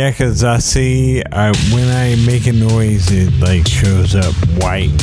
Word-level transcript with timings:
Yeah, 0.00 0.10
because 0.10 0.44
I 0.44 0.58
see 0.58 1.24
I, 1.32 1.48
when 1.74 1.88
I 1.88 2.14
make 2.24 2.46
a 2.46 2.52
noise, 2.52 3.10
it 3.10 3.32
like 3.40 3.66
shows 3.66 4.14
up 4.14 4.32
white 4.62 4.96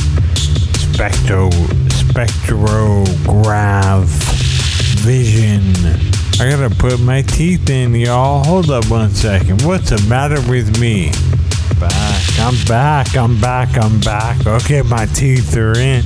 spectro 0.72 1.50
spectrograph 1.50 4.06
vision. 5.04 5.74
I 6.40 6.48
gotta 6.48 6.74
put 6.74 6.98
my 6.98 7.20
teeth 7.20 7.68
in, 7.68 7.94
y'all. 7.94 8.42
Hold 8.44 8.70
up 8.70 8.90
one 8.90 9.10
second. 9.10 9.60
What's 9.60 9.90
the 9.90 10.02
matter 10.08 10.40
with 10.50 10.80
me? 10.80 11.10
Back. 11.78 12.22
I'm 12.38 12.56
back. 12.64 13.14
I'm 13.18 13.38
back. 13.38 13.76
I'm 13.76 14.00
back. 14.00 14.46
Okay, 14.46 14.80
my 14.80 15.04
teeth 15.04 15.54
are 15.58 15.78
in. 15.78 16.04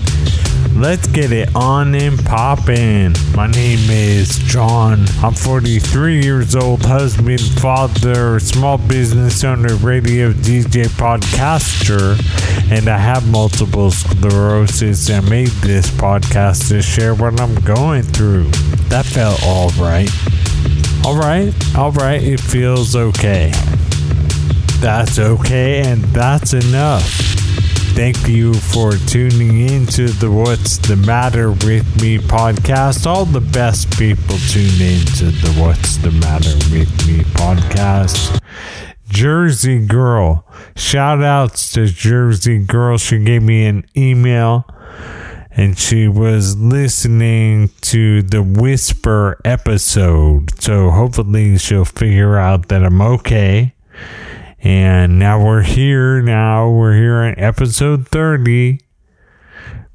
Let's 0.74 1.06
get 1.08 1.30
it 1.32 1.54
on 1.54 1.94
and 1.94 2.18
poppin'. 2.24 3.12
My 3.34 3.46
name 3.46 3.90
is 3.90 4.38
John. 4.38 5.04
I'm 5.22 5.34
43 5.34 6.22
years 6.22 6.54
old, 6.54 6.82
husband, 6.82 7.40
father, 7.60 8.40
small 8.40 8.78
business 8.78 9.44
owner, 9.44 9.74
radio 9.76 10.32
DJ, 10.32 10.84
podcaster, 10.86 12.18
and 12.70 12.88
I 12.88 12.96
have 12.96 13.30
multiple 13.30 13.90
sclerosis. 13.90 15.10
I 15.10 15.20
made 15.20 15.48
this 15.48 15.90
podcast 15.90 16.68
to 16.68 16.80
share 16.80 17.14
what 17.14 17.38
I'm 17.40 17.54
going 17.56 18.02
through. 18.02 18.44
That 18.88 19.04
felt 19.04 19.42
all 19.44 19.68
right. 19.70 20.10
All 21.04 21.16
right, 21.16 21.52
all 21.76 21.92
right, 21.92 22.22
it 22.22 22.40
feels 22.40 22.96
okay. 22.96 23.50
That's 24.80 25.18
okay, 25.18 25.82
and 25.82 26.02
that's 26.04 26.54
enough. 26.54 27.39
Thank 28.00 28.28
you 28.28 28.54
for 28.54 28.92
tuning 28.92 29.68
in 29.68 29.84
to 29.88 30.08
the 30.08 30.30
What's 30.30 30.78
the 30.78 30.96
Matter 30.96 31.50
with 31.50 32.00
Me 32.00 32.16
podcast. 32.16 33.04
All 33.04 33.26
the 33.26 33.42
best 33.42 33.90
people 33.98 34.38
tune 34.48 34.80
in 34.80 35.04
to 35.18 35.26
the 35.26 35.52
What's 35.60 35.98
the 35.98 36.10
Matter 36.10 36.54
with 36.74 36.88
Me 37.06 37.24
podcast. 37.34 38.40
Jersey 39.10 39.84
Girl. 39.84 40.46
Shout 40.74 41.22
outs 41.22 41.72
to 41.72 41.88
Jersey 41.88 42.60
Girl. 42.60 42.96
She 42.96 43.22
gave 43.22 43.42
me 43.42 43.66
an 43.66 43.84
email 43.94 44.64
and 45.50 45.78
she 45.78 46.08
was 46.08 46.56
listening 46.56 47.68
to 47.82 48.22
the 48.22 48.42
Whisper 48.42 49.38
episode. 49.44 50.58
So 50.62 50.88
hopefully 50.88 51.58
she'll 51.58 51.84
figure 51.84 52.38
out 52.38 52.68
that 52.68 52.82
I'm 52.82 53.02
okay. 53.02 53.74
And 54.62 55.18
now 55.18 55.44
we're 55.44 55.62
here. 55.62 56.20
Now 56.20 56.70
we're 56.70 56.94
here 56.94 57.16
on 57.16 57.34
episode 57.38 58.08
30. 58.08 58.80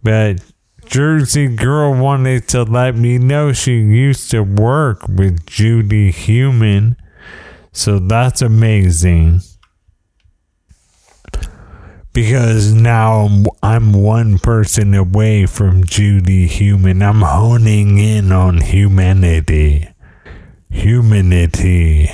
But 0.01 0.41
Jersey 0.85 1.47
Girl 1.47 1.93
wanted 1.93 2.47
to 2.49 2.63
let 2.63 2.95
me 2.95 3.17
know 3.17 3.53
she 3.53 3.79
used 3.79 4.31
to 4.31 4.41
work 4.41 5.07
with 5.07 5.45
Judy 5.45 6.11
Heumann. 6.11 6.95
So 7.71 7.99
that's 7.99 8.41
amazing. 8.41 9.41
Because 12.13 12.73
now 12.73 13.27
I'm 13.61 13.91
one 13.91 14.39
person 14.39 14.93
away 14.93 15.45
from 15.45 15.83
Judy 15.83 16.47
Heumann. 16.47 17.01
I'm 17.01 17.21
honing 17.21 17.97
in 17.97 18.31
on 18.31 18.61
humanity. 18.61 19.89
Humanity. 20.69 22.09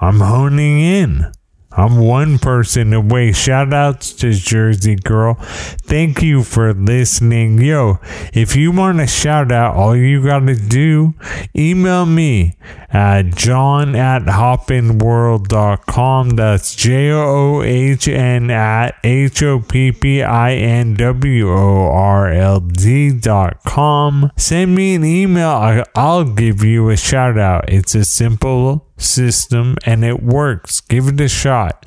I'm 0.00 0.20
honing 0.20 0.80
in. 0.80 1.32
I'm 1.72 1.98
one 1.98 2.38
person 2.38 2.92
away. 2.92 3.32
Shout 3.32 3.72
outs 3.72 4.12
to 4.14 4.32
Jersey 4.32 4.96
Girl. 4.96 5.34
Thank 5.34 6.20
you 6.20 6.42
for 6.42 6.74
listening. 6.74 7.60
Yo, 7.60 8.00
if 8.32 8.56
you 8.56 8.72
want 8.72 8.98
a 9.00 9.06
shout 9.06 9.52
out, 9.52 9.76
all 9.76 9.94
you 9.96 10.24
gotta 10.24 10.56
do, 10.56 11.14
email 11.54 12.06
me 12.06 12.56
at 12.92 13.36
john 13.36 13.94
at 13.94 14.22
hoppinworld.com. 14.22 16.30
That's 16.30 16.74
J 16.74 17.12
O 17.12 17.62
H 17.62 18.08
N 18.08 18.50
at 18.50 18.96
H 19.04 19.44
O 19.44 19.60
P 19.60 19.92
P 19.92 20.22
I 20.22 20.54
N 20.54 20.94
W 20.94 21.50
O 21.50 21.86
R 21.86 22.32
L 22.32 22.58
D 22.60 23.12
dot 23.12 23.62
com. 23.64 24.32
Send 24.36 24.74
me 24.74 24.96
an 24.96 25.04
email. 25.04 25.84
I'll 25.94 26.24
give 26.24 26.64
you 26.64 26.90
a 26.90 26.96
shout 26.96 27.38
out. 27.38 27.68
It's 27.68 27.94
a 27.94 28.04
simple 28.04 28.89
system 29.02 29.76
and 29.84 30.04
it 30.04 30.22
works. 30.22 30.80
Give 30.80 31.08
it 31.08 31.20
a 31.20 31.28
shot. 31.28 31.86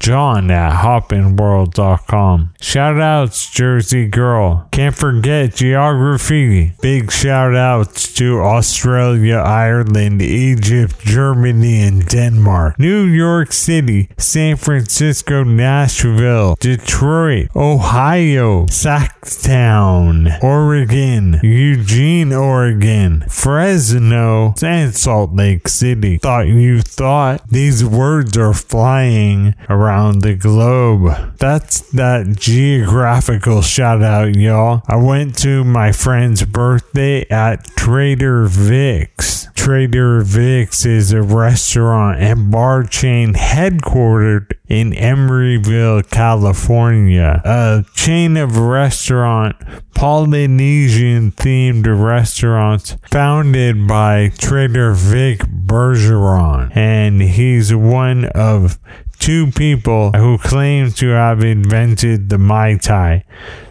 John 0.00 0.50
at 0.50 0.82
hoppinworld.com. 0.82 2.54
Shout 2.60 3.00
outs, 3.00 3.48
Jersey 3.50 4.08
Girl. 4.08 4.66
Can't 4.72 4.96
forget 4.96 5.54
geography. 5.54 6.72
Big 6.80 7.12
shout 7.12 7.54
outs 7.54 8.12
to 8.14 8.40
Australia, 8.40 9.36
Ireland, 9.36 10.20
Egypt, 10.20 10.98
Germany, 11.00 11.82
and 11.82 12.04
Denmark. 12.06 12.80
New 12.80 13.02
York 13.02 13.52
City, 13.52 14.08
San 14.18 14.56
Francisco, 14.56 15.44
Nashville, 15.44 16.56
Detroit, 16.58 17.54
Ohio, 17.54 18.66
Sacktown, 18.66 20.42
Oregon, 20.42 21.38
Eugene, 21.44 22.32
Oregon, 22.32 23.24
Fresno, 23.28 24.54
and 24.62 24.94
Salt 24.94 25.34
Lake 25.34 25.68
City. 25.68 26.18
Thought 26.18 26.48
you 26.58 26.80
thought 26.80 27.48
these 27.48 27.84
words 27.84 28.36
are 28.36 28.54
flying 28.54 29.54
around 29.68 30.22
the 30.22 30.34
globe. 30.34 31.36
That's 31.38 31.80
that 31.90 32.36
geographical 32.36 33.62
shout 33.62 34.02
out, 34.02 34.36
y'all. 34.36 34.82
I 34.88 34.96
went 34.96 35.36
to 35.38 35.64
my 35.64 35.92
friend's 35.92 36.44
birthday 36.44 37.28
at 37.28 37.64
Trader 37.76 38.46
Vic's. 38.46 39.48
Trader 39.54 40.22
Vic's 40.22 40.84
is 40.84 41.12
a 41.12 41.22
restaurant 41.22 42.18
and 42.20 42.50
bar 42.50 42.82
chain 42.82 43.34
headquartered 43.34 44.54
in 44.66 44.90
Emeryville, 44.90 46.10
California. 46.10 47.40
A 47.44 47.84
chain 47.94 48.36
of 48.36 48.58
restaurant 48.58 49.54
Polynesian 49.94 51.30
themed 51.30 51.86
restaurants 51.86 52.96
founded 53.10 53.86
by 53.86 54.32
Trader 54.38 54.94
Vic 54.94 55.40
Bergeron. 55.40 56.41
And 56.74 57.22
he's 57.22 57.74
one 57.74 58.26
of 58.26 58.78
two 59.18 59.52
people 59.52 60.10
who 60.12 60.36
claim 60.36 60.90
to 60.90 61.10
have 61.10 61.44
invented 61.44 62.28
the 62.28 62.38
Mai 62.38 62.76
Tai. 62.76 63.24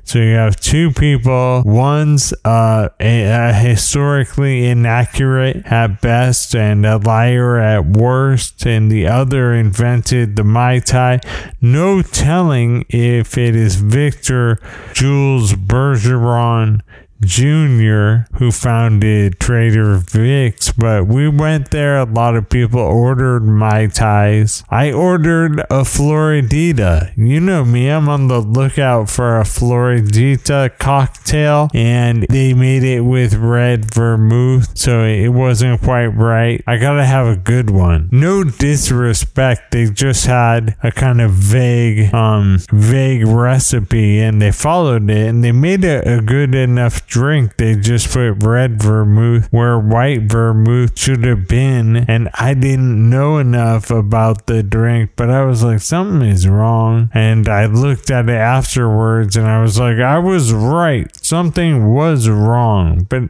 So 0.06 0.20
you 0.20 0.36
have 0.36 0.56
two 0.60 0.92
people. 0.92 1.62
One's 1.66 2.34
uh, 2.46 2.90
a, 3.00 3.24
a 3.24 3.54
historically 3.54 4.66
inaccurate 4.66 5.66
at 5.66 6.02
best 6.02 6.56
and 6.56 6.86
a 6.86 6.98
liar 6.98 7.58
at 7.58 7.86
worst, 7.86 8.66
and 8.66 8.90
the 8.90 9.08
other 9.08 9.54
invented 9.54 10.38
the 10.38 10.44
Mai 10.44 10.80
Tai. 10.80 11.20
No 11.60 12.02
telling 12.02 12.86
if 12.90 13.38
it 13.38 13.56
is 13.56 13.76
Victor 13.76 14.58
Jules 14.94 15.54
Bergeron 15.54 16.82
Jr., 17.24 18.26
who 18.38 18.52
founded 18.52 19.40
Trader 19.40 19.98
Vic's, 19.98 20.72
but 20.72 21.06
we 21.06 21.28
went 21.28 21.72
there. 21.72 21.98
A 21.98 22.06
lot 22.06 22.36
of 22.36 22.50
people 22.50 22.80
ordered 22.80 23.42
Mai 23.42 23.88
Tais. 23.88 24.64
I 24.70 24.92
ordered 24.92 25.60
a 25.60 25.84
Floridita. 25.84 27.14
You 27.16 27.40
know 27.40 27.64
me, 27.64 27.90
I'm 27.90 28.10
on 28.10 28.28
the 28.28 28.40
lookout 28.40 29.10
for 29.10 29.40
a 29.40 29.44
Floridita 29.44 30.78
cocktail, 30.80 31.70
and 31.74 32.26
they 32.30 32.54
made 32.54 32.84
it 32.84 33.02
with 33.02 33.36
red 33.36 33.94
vermouth, 33.94 34.78
so 34.78 35.04
it 35.04 35.30
wasn't 35.30 35.82
quite 35.82 36.08
right. 36.08 36.64
I 36.66 36.78
gotta 36.78 37.06
have 37.06 37.28
a 37.28 37.36
good 37.36 37.70
one. 37.70 38.10
No 38.12 38.44
disrespect, 38.44 39.72
they 39.72 39.90
just 39.90 40.26
had 40.26 40.76
a 40.82 40.92
kind 40.92 41.22
of 41.22 41.32
vague, 41.32 42.14
um, 42.14 42.58
vague 42.72 43.28
recipe, 43.28 44.20
and 44.20 44.42
they 44.42 44.52
followed 44.52 45.10
it, 45.10 45.28
and 45.28 45.44
they 45.44 45.52
made 45.52 45.84
it 45.84 46.08
a 46.08 46.22
good 46.22 46.56
enough 46.56 47.08
drink, 47.12 47.58
they 47.58 47.76
just 47.76 48.12
put 48.12 48.42
red 48.44 48.82
vermouth 48.82 49.48
where 49.52 49.78
white 49.78 50.24
vermouth 50.24 50.98
should 50.98 51.24
have 51.26 51.48
been. 51.48 51.98
And 51.98 52.30
I 52.34 52.54
didn't 52.54 53.10
know 53.10 53.38
enough 53.38 53.92
about 53.92 54.48
the 54.48 54.64
drink, 54.64 55.12
but 55.16 55.30
I 55.30 55.44
was 55.44 55.62
like, 55.62 55.82
something 55.82 56.28
is 56.28 56.48
wrong. 56.48 57.12
And 57.14 57.48
I 57.48 57.66
looked 57.66 58.10
at 58.10 58.30
it 58.30 58.32
afterwards 58.32 59.36
and 59.36 59.46
I 59.46 59.62
was 59.62 59.78
like, 59.78 60.00
I 60.00 60.18
was 60.20 60.54
right. 60.54 61.21
Something 61.32 61.94
was 61.94 62.28
wrong. 62.28 63.08
But 63.08 63.30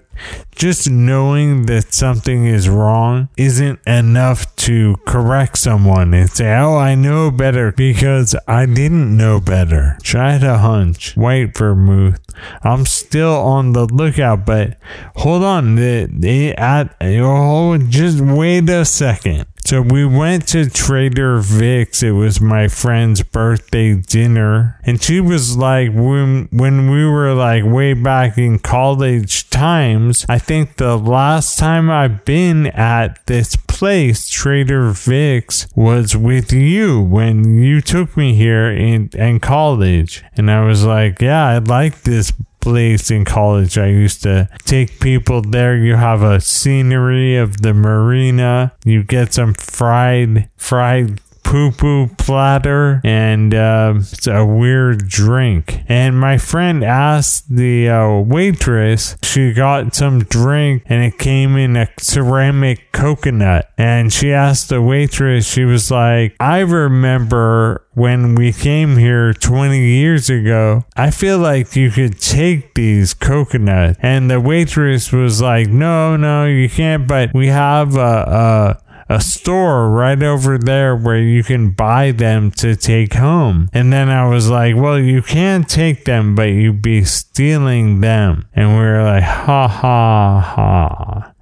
just 0.56 0.90
knowing 0.90 1.68
that 1.68 1.94
something 1.94 2.48
is 2.48 2.68
wrong 2.68 3.30
isn't 3.38 3.80
enough 3.86 4.56
to 4.56 4.96
correct 5.06 5.60
someone 5.60 6.12
and 6.16 6.28
say, 6.28 6.52
Oh, 6.58 6.78
I 6.78 6.96
know 6.96 7.30
better 7.30 7.72
because 7.72 8.36
I 8.48 8.66
didn't 8.66 9.16
know 9.16 9.40
better. 9.40 10.00
Try 10.02 10.40
to 10.40 10.58
hunch. 10.58 11.16
White 11.16 11.56
vermouth. 11.56 12.20
I'm 12.64 12.88
still 12.88 13.36
on 13.36 13.74
the 13.74 13.86
lookout, 13.86 14.48
but 14.48 14.80
hold 15.18 15.44
on. 15.44 15.76
They, 15.76 16.08
they 16.10 16.56
at, 16.56 16.96
oh, 17.02 17.78
just 17.78 18.20
wait 18.20 18.68
a 18.68 18.84
second. 18.84 19.46
So 19.66 19.82
we 19.82 20.06
went 20.06 20.48
to 20.50 20.70
Trader 20.70 21.40
Vic's. 21.40 22.04
It 22.04 22.12
was 22.12 22.42
my 22.42 22.68
friend's 22.68 23.24
birthday 23.24 23.96
dinner. 23.96 24.80
And 24.84 25.02
she 25.02 25.22
was 25.22 25.56
like, 25.56 25.92
when, 25.94 26.50
when 26.52 26.90
we 26.90 27.06
were 27.06 27.34
like 27.34 27.64
way 27.64 27.94
back 27.94 28.38
in 28.38 28.60
college 28.60 29.50
times, 29.50 30.26
I 30.28 30.40
think 30.40 30.78
the 30.78 30.98
last 30.98 31.58
time 31.58 31.90
I've 31.90 32.26
been 32.26 32.68
at 32.68 33.26
this 33.28 33.56
place 33.56 34.28
Trader 34.30 34.92
Vic's, 34.92 35.68
was 35.76 36.16
with 36.16 36.52
you 36.52 37.02
when 37.02 37.56
you 37.56 37.82
took 37.82 38.18
me 38.18 38.36
here 38.36 38.70
in, 38.72 39.10
in 39.14 39.40
college. 39.40 40.24
And 40.36 40.52
I 40.52 40.66
was 40.66 40.84
like, 40.86 41.22
yeah, 41.22 41.48
I 41.48 41.58
like 41.60 42.02
this 42.02 42.34
place 42.62 43.12
in 43.12 43.26
college. 43.26 43.78
I 43.78 43.88
used 43.88 44.24
to 44.24 44.48
take 44.64 45.00
people 45.00 45.42
there. 45.42 45.76
You 45.76 45.96
have 45.96 46.22
a 46.22 46.40
scenery 46.40 47.36
of 47.36 47.62
the 47.62 47.74
marina. 47.74 48.74
You 48.86 49.04
get 49.04 49.34
some 49.34 49.54
fried, 49.54 50.50
fried 50.56 51.20
poo 51.52 51.70
poo 51.70 52.08
platter 52.08 53.02
and 53.04 53.54
uh, 53.54 53.94
it's 53.98 54.26
a 54.26 54.46
weird 54.46 55.10
drink. 55.10 55.82
And 55.90 56.18
my 56.18 56.38
friend 56.38 56.82
asked 56.82 57.54
the 57.54 57.90
uh, 57.90 58.20
waitress, 58.20 59.18
she 59.22 59.52
got 59.52 59.94
some 59.94 60.20
drink 60.20 60.84
and 60.86 61.04
it 61.04 61.20
came 61.20 61.58
in 61.58 61.76
a 61.76 61.90
ceramic 62.00 62.94
coconut. 62.94 63.70
And 63.78 64.14
she 64.14 64.32
asked 64.32 64.70
the 64.70 64.82
waitress, 64.82 65.46
she 65.46 65.66
was 65.66 65.92
like, 65.92 66.38
I 66.40 66.60
remember 66.60 67.86
when 67.96 68.36
we 68.36 68.54
came 68.54 68.96
here 68.96 69.34
20 69.34 69.78
years 69.78 70.30
ago, 70.30 70.86
I 70.96 71.12
feel 71.12 71.38
like 71.38 71.76
you 71.76 71.92
could 71.92 72.22
take 72.22 72.76
these 72.76 73.14
coconuts. 73.14 74.00
And 74.02 74.32
the 74.32 74.40
waitress 74.40 75.12
was 75.12 75.42
like, 75.42 75.68
no, 75.68 76.16
no, 76.16 76.46
you 76.46 76.70
can't, 76.70 77.06
but 77.06 77.34
we 77.34 77.48
have 77.48 77.98
a, 77.98 78.80
a 78.80 78.91
a 79.12 79.20
store 79.20 79.90
right 79.90 80.24
over 80.24 80.58
there 80.58 80.96
where 80.96 81.20
you 81.20 81.44
can 81.44 81.72
buy 81.72 82.12
them 82.12 82.50
to 82.50 82.76
take 82.78 83.14
home. 83.14 83.70
And 83.74 83.92
then 83.92 84.08
I 84.10 84.28
was 84.28 84.50
like, 84.50 84.76
well, 84.76 84.98
you 84.98 85.22
can 85.22 85.66
take 85.66 86.06
them, 86.06 86.34
but 86.34 86.44
you'd 86.44 86.82
be 86.82 87.04
stealing 87.04 88.00
them. 88.00 88.48
And 88.54 88.70
we 88.70 88.84
were 88.84 89.04
like, 89.04 89.24
ha 89.24 89.68
ha 89.68 90.40
ha. 90.40 91.34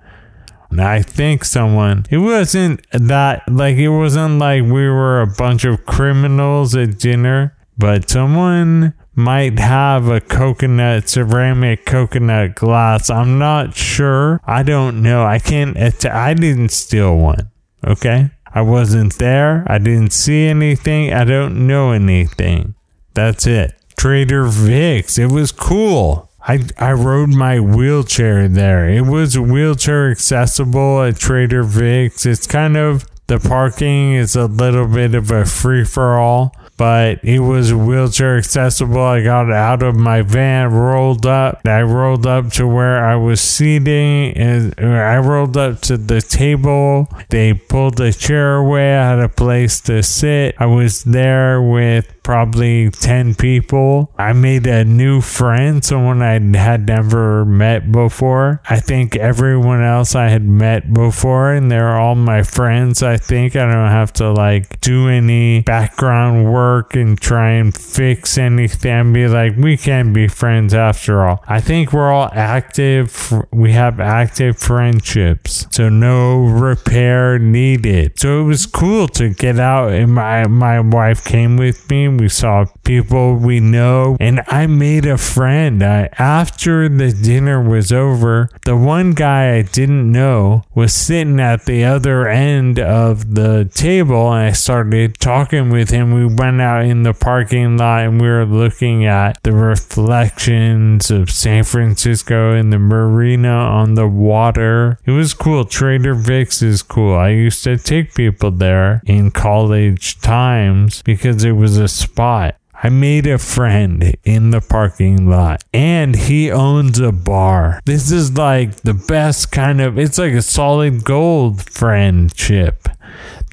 And 0.72 0.82
I 0.82 1.02
think 1.04 1.46
someone, 1.46 2.06
it 2.10 2.18
wasn't 2.18 2.86
that, 2.92 3.44
like, 3.48 3.78
it 3.78 3.90
wasn't 3.90 4.40
like 4.40 4.64
we 4.64 4.88
were 4.88 5.22
a 5.22 5.28
bunch 5.28 5.64
of 5.66 5.86
criminals 5.86 6.76
at 6.76 6.98
dinner, 7.00 7.56
but 7.78 8.10
someone 8.10 8.94
might 9.16 9.60
have 9.60 10.08
a 10.08 10.22
coconut, 10.22 11.10
ceramic 11.10 11.86
coconut 11.86 12.56
glass. 12.56 13.10
I'm 13.10 13.38
not 13.38 13.76
sure. 13.76 14.40
I 14.46 14.64
don't 14.64 15.04
know. 15.04 15.24
I 15.24 15.40
can't, 15.40 15.78
I 16.06 16.34
didn't 16.34 16.70
steal 16.70 17.18
one. 17.18 17.52
Okay? 17.86 18.32
I 18.54 18.62
wasn't 18.62 19.18
there. 19.20 19.64
I 19.68 19.78
didn't 19.78 20.12
see 20.14 20.48
anything. 20.48 21.14
I 21.14 21.24
don't 21.24 21.68
know 21.68 21.92
anything. 21.92 22.76
That's 23.14 23.46
it. 23.46 23.74
Trader 23.98 24.46
Vic's. 24.46 25.18
It 25.18 25.32
was 25.32 25.52
cool. 25.52 26.30
I, 26.42 26.66
I 26.78 26.94
rode 26.94 27.30
my 27.30 27.60
wheelchair 27.60 28.48
there. 28.48 28.90
It 28.90 29.06
was 29.06 29.38
wheelchair 29.38 30.10
accessible 30.10 31.04
at 31.04 31.18
Trader 31.18 31.64
Vic's. 31.64 32.26
It's 32.26 32.48
kind 32.48 32.78
of 32.78 33.06
the 33.28 33.40
parking 33.40 34.14
is 34.14 34.36
a 34.36 34.46
little 34.46 34.88
bit 34.88 35.14
of 35.14 35.30
a 35.30 35.46
free 35.46 35.84
for 35.84 36.18
all 36.18 36.56
but 36.80 37.22
it 37.26 37.40
was 37.40 37.74
wheelchair 37.74 38.38
accessible. 38.38 39.02
I 39.02 39.22
got 39.22 39.52
out 39.52 39.84
of 39.84 39.98
my 39.98 40.22
van, 40.22 40.72
rolled 40.72 41.26
up. 41.26 41.60
I 41.66 41.82
rolled 41.82 42.26
up 42.26 42.54
to 42.54 42.66
where 42.66 43.06
I 43.06 43.18
was 43.18 43.42
seating, 43.42 44.32
and 44.38 44.74
I 44.80 45.18
rolled 45.18 45.58
up 45.58 45.82
to 45.82 45.98
the 45.98 46.22
table. 46.22 47.10
They 47.28 47.54
pulled 47.54 47.98
the 47.98 48.14
chair 48.14 48.56
away. 48.56 48.96
I 48.96 49.10
had 49.10 49.20
a 49.20 49.28
place 49.28 49.82
to 49.82 50.02
sit. 50.02 50.56
I 50.58 50.68
was 50.68 51.04
there 51.04 51.62
with 51.62 52.19
probably 52.24 52.90
10 52.90 53.36
people. 53.36 54.12
I 54.18 54.34
made 54.34 54.68
a 54.68 54.86
new 54.86 55.22
friend, 55.22 55.84
someone 55.84 56.22
I 56.22 56.34
had 56.34 56.88
never 56.88 57.46
met 57.46 57.92
before. 57.92 58.62
I 58.70 58.80
think 58.80 59.16
everyone 59.16 59.84
else 59.84 60.16
I 60.16 60.30
had 60.30 60.44
met 60.44 60.94
before, 60.94 61.54
and 61.54 61.72
they're 61.72 61.98
all 61.98 62.16
my 62.16 62.44
friends. 62.44 63.04
I 63.04 63.18
think 63.18 63.56
I 63.56 63.66
don't 63.66 63.92
have 63.92 64.14
to 64.14 64.32
like 64.32 64.80
do 64.82 65.08
any 65.08 65.62
background 65.62 66.52
work 66.52 66.96
and 66.96 67.20
try 67.20 67.52
and 67.52 67.76
fix 67.76 68.38
anything 68.38 68.90
be 69.14 69.28
like, 69.28 69.56
we 69.58 69.78
can 69.78 70.14
be 70.14 70.28
friends 70.28 70.74
after 70.74 71.26
all. 71.26 71.44
I 71.48 71.62
think 71.62 71.94
we're 71.94 72.12
all 72.12 72.30
active, 72.34 73.34
we 73.52 73.72
have 73.74 74.00
active 74.00 74.58
friendships, 74.58 75.68
so 75.72 75.90
no 75.90 76.40
repair 76.46 77.40
needed. 77.40 78.20
So 78.20 78.42
it 78.42 78.44
was 78.44 78.66
cool 78.66 79.08
to 79.10 79.30
get 79.30 79.60
out, 79.60 79.92
and 79.92 80.14
my, 80.14 80.48
my 80.48 80.80
wife 80.80 81.24
came 81.24 81.58
with 81.58 81.90
me 81.90 82.08
we 82.18 82.30
saw 82.30 82.66
people 82.84 83.36
we 83.36 83.60
know, 83.60 84.18
and 84.20 84.42
I 84.48 84.68
made 84.68 85.06
a 85.06 85.18
friend. 85.18 85.84
I, 85.84 86.10
after 86.18 86.90
the 86.90 87.12
dinner 87.12 87.62
was 87.62 87.92
over, 87.92 88.50
the 88.66 88.76
one 88.76 89.12
guy 89.12 89.56
I 89.56 89.62
didn't 89.62 90.12
know 90.12 90.64
was 90.74 90.94
sitting 90.94 91.40
at 91.40 91.66
the 91.66 91.84
other 91.86 92.28
end 92.28 92.80
of 92.80 93.36
the 93.36 93.70
table, 93.74 94.32
and 94.32 94.50
I 94.50 94.52
started 94.52 95.20
talking 95.20 95.70
with 95.70 95.90
him. 95.90 96.14
We 96.14 96.26
went 96.26 96.62
out 96.62 96.86
in 96.86 97.04
the 97.04 97.14
parking 97.14 97.78
lot 97.78 98.06
and 98.06 98.22
we 98.22 98.28
were 98.28 98.46
looking 98.46 99.06
at 99.06 99.42
the 99.44 99.52
reflections 99.52 101.12
of 101.12 101.30
San 101.30 101.64
Francisco 101.64 102.54
and 102.54 102.72
the 102.72 102.80
marina 102.80 103.50
on 103.50 103.96
the 103.96 104.08
water. 104.08 105.00
It 105.06 105.12
was 105.12 105.34
cool. 105.34 105.66
Trader 105.66 106.14
Vic's 106.14 106.62
is 106.62 106.82
cool. 106.82 107.16
I 107.16 107.30
used 107.30 107.64
to 107.64 107.78
take 107.78 108.16
people 108.16 108.52
there 108.52 109.02
in 109.06 109.32
college 109.32 110.20
times 110.22 111.02
because 111.04 111.44
it 111.44 111.54
was 111.54 111.78
a 111.78 111.88
spot. 112.00 112.56
I 112.82 112.88
made 112.88 113.28
a 113.28 113.38
friend 113.38 114.16
in 114.24 114.52
the 114.52 114.62
parking 114.62 115.30
lot 115.30 115.66
and 115.74 116.16
he 116.16 116.50
owns 116.50 116.98
a 116.98 117.12
bar. 117.12 117.82
This 117.86 118.10
is 118.10 118.38
like 118.38 118.74
the 118.78 118.94
best 118.94 119.52
kind 119.52 119.82
of, 119.82 120.00
it's 120.00 120.18
like 120.18 120.32
a 120.32 120.42
solid 120.42 121.04
gold 121.04 121.62
friendship 121.62 122.88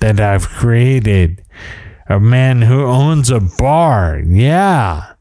that 0.01 0.21
I've 0.21 0.49
created. 0.49 1.43
A 2.09 2.21
man 2.21 2.63
who 2.63 2.85
owns 2.85 3.31
a 3.31 3.41
bar. 3.41 4.23
Yeah. 4.25 5.15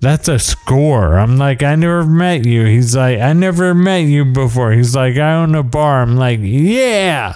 That's 0.00 0.28
a 0.28 0.38
score. 0.38 1.18
I'm 1.18 1.36
like, 1.36 1.64
I 1.64 1.74
never 1.74 2.06
met 2.06 2.46
you. 2.46 2.64
He's 2.64 2.94
like, 2.94 3.18
I 3.18 3.32
never 3.32 3.74
met 3.74 4.04
you 4.04 4.24
before. 4.24 4.70
He's 4.70 4.94
like, 4.94 5.16
I 5.16 5.32
own 5.32 5.56
a 5.56 5.64
bar. 5.64 6.02
I'm 6.02 6.16
like, 6.16 6.38
yeah. 6.40 7.34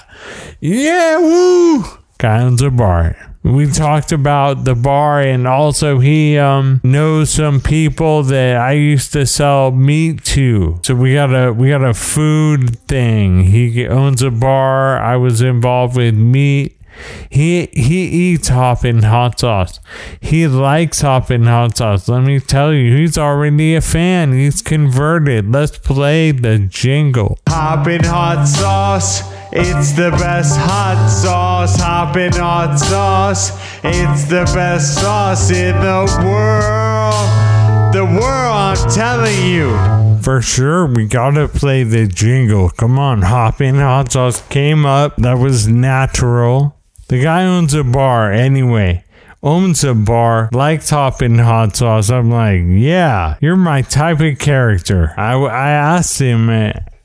Yeah, 0.61 1.19
woo. 1.19 1.85
Guy 2.19 2.43
owns 2.43 2.63
a 2.63 2.71
bar 2.71 3.32
we 3.43 3.67
talked 3.67 4.13
about 4.13 4.65
the 4.65 4.75
bar 4.75 5.21
and 5.21 5.49
also 5.49 5.99
he 5.99 6.39
um, 6.39 6.81
knows 6.85 7.31
some 7.31 7.61
people 7.61 8.23
that 8.25 8.57
I 8.57 8.73
used 8.73 9.13
to 9.15 9.27
sell 9.27 9.73
meat 9.73 10.25
to. 10.27 10.79
So 10.85 10.95
we 10.95 11.15
got 11.15 11.35
a 11.35 11.53
we 11.53 11.71
got 11.71 11.83
a 11.83 11.95
food 11.95 12.79
thing. 12.87 13.45
He 13.45 13.87
owns 13.87 14.23
a 14.23 14.31
bar. 14.31 14.99
I 14.99 15.17
was 15.17 15.41
involved 15.41 15.97
with 15.97 16.15
meat. 16.15 16.79
He 17.31 17.67
he 17.73 18.05
eats 18.05 18.49
hoppin' 18.49 19.03
hot 19.03 19.41
sauce. 19.41 19.81
He 20.21 20.47
likes 20.47 21.01
hoppin' 21.01 21.45
hot 21.45 21.79
sauce. 21.79 22.09
Let 22.09 22.23
me 22.23 22.39
tell 22.39 22.73
you, 22.73 22.97
he's 22.97 23.19
already 23.19 23.75
a 23.75 23.81
fan. 23.81 24.33
He's 24.33 24.63
converted. 24.63 25.51
Let's 25.51 25.79
play 25.79 26.31
the 26.31 26.59
jingle. 26.59 27.39
Hoppin' 27.49 28.05
hot 28.05 28.47
sauce. 28.47 29.23
It's 29.55 29.93
the 29.93 30.11
best 30.13 30.57
hot 30.57 31.09
sauce, 31.09 31.79
hoppin' 31.79 32.33
hot 32.33 32.79
sauce. 32.79 33.51
It's 33.85 34.25
the 34.25 34.51
best 34.55 34.95
sauce 34.95 35.51
in 35.51 35.75
the 35.77 36.07
world. 36.25 37.93
The 37.93 38.07
world, 38.07 38.57
I'm 38.57 38.91
telling 38.91 39.47
you. 39.47 40.23
For 40.23 40.41
sure, 40.41 40.87
we 40.87 41.07
gotta 41.07 41.49
play 41.49 41.85
the 41.85 42.07
jingle. 42.07 42.71
Come 42.71 42.99
on, 42.99 43.21
hoppin' 43.21 43.75
hot 43.75 44.13
sauce 44.13 44.41
came 44.49 44.87
up. 44.87 45.17
That 45.17 45.37
was 45.39 45.69
natural. 45.69 46.75
The 47.09 47.23
guy 47.23 47.45
owns 47.45 47.75
a 47.75 47.85
bar 47.85 48.33
anyway 48.33 49.05
owns 49.43 49.83
a 49.83 49.93
bar, 49.93 50.49
likes 50.53 50.91
hopping 50.91 51.37
hot 51.39 51.75
sauce. 51.75 52.11
I'm 52.11 52.31
like, 52.31 52.63
yeah, 52.65 53.37
you're 53.41 53.57
my 53.57 53.83
type 53.83 54.21
of 54.21 54.39
character. 54.39 55.13
I, 55.17 55.35
I 55.35 55.71
asked 55.71 56.21
him, 56.21 56.49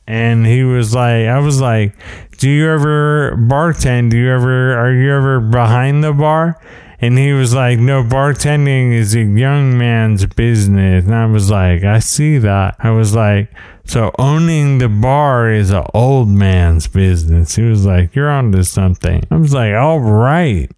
and 0.08 0.46
he 0.46 0.64
was 0.64 0.96
like, 0.96 1.28
I 1.28 1.40
was 1.40 1.60
like, 1.60 1.94
do 2.38 2.50
you 2.50 2.70
ever 2.70 3.36
bartend? 3.36 4.12
Do 4.12 4.18
you 4.18 4.32
ever 4.32 4.78
are 4.78 4.94
you 4.94 5.12
ever 5.12 5.40
behind 5.40 6.04
the 6.04 6.14
bar? 6.14 6.60
And 7.00 7.18
he 7.18 7.34
was 7.34 7.54
like, 7.54 7.80
No, 7.80 8.04
bartending 8.04 8.94
is 8.94 9.16
a 9.16 9.22
young 9.22 9.78
man's 9.78 10.26
business. 10.26 11.06
And 11.06 11.16
I 11.16 11.26
was 11.26 11.50
like, 11.50 11.84
I 11.84 12.00
see 12.00 12.38
that. 12.40 12.76
I 12.80 12.92
was 12.92 13.14
like, 13.14 13.52
So 13.86 14.12
owning 14.18 14.80
the 14.80 14.90
bar 14.90 15.52
is 15.52 15.70
an 15.72 15.86
old 15.94 16.30
man's 16.30 16.88
business. 16.88 17.56
He 17.56 17.64
was 17.64 17.86
like, 17.86 18.16
You're 18.16 18.30
onto 18.30 18.64
something. 18.64 19.24
I 19.30 19.36
was 19.36 19.54
like, 19.54 19.74
All 19.74 20.00
right. 20.00 20.72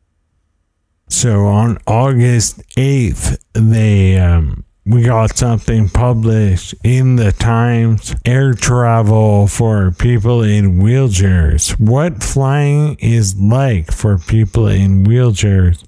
So 1.07 1.45
on 1.45 1.79
August 1.88 2.59
8th, 2.77 3.41
they 3.53 4.17
um, 4.19 4.63
we 4.86 5.03
got 5.03 5.38
something 5.38 5.89
published 5.89 6.74
in 6.83 7.17
the 7.17 7.31
Times 7.31 8.15
air 8.25 8.53
travel 8.53 9.48
for 9.48 9.91
people 9.91 10.41
in 10.41 10.79
wheelchairs. 10.79 11.79
What 11.79 12.24
flying 12.24 12.95
is 13.00 13.39
like 13.39 13.91
for 13.91 14.17
people 14.17 14.67
in 14.67 15.05
wheelchairs. 15.05 15.83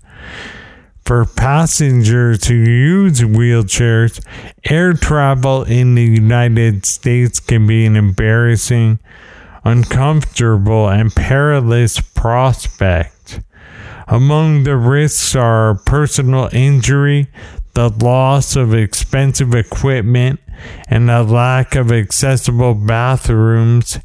For 1.05 1.25
passengers 1.25 2.45
who 2.45 2.55
use 2.55 3.21
wheelchairs, 3.21 4.24
air 4.69 4.93
travel 4.93 5.63
in 5.63 5.95
the 5.95 6.03
United 6.03 6.86
States 6.86 7.39
can 7.39 7.65
be 7.65 7.86
an 7.86 7.95
embarrassing, 7.95 9.00
uncomfortable, 9.63 10.89
and 10.89 11.13
perilous 11.13 12.00
prospect. 12.00 13.39
Among 14.07 14.63
the 14.63 14.75
risks 14.75 15.36
are 15.36 15.75
personal 15.86 16.50
injury, 16.51 17.29
the 17.89 18.05
loss 18.05 18.55
of 18.55 18.75
expensive 18.75 19.55
equipment, 19.55 20.39
and 20.88 21.09
a 21.09 21.23
lack 21.23 21.75
of 21.75 21.91
accessible 21.91 22.75
bathrooms 22.75 23.97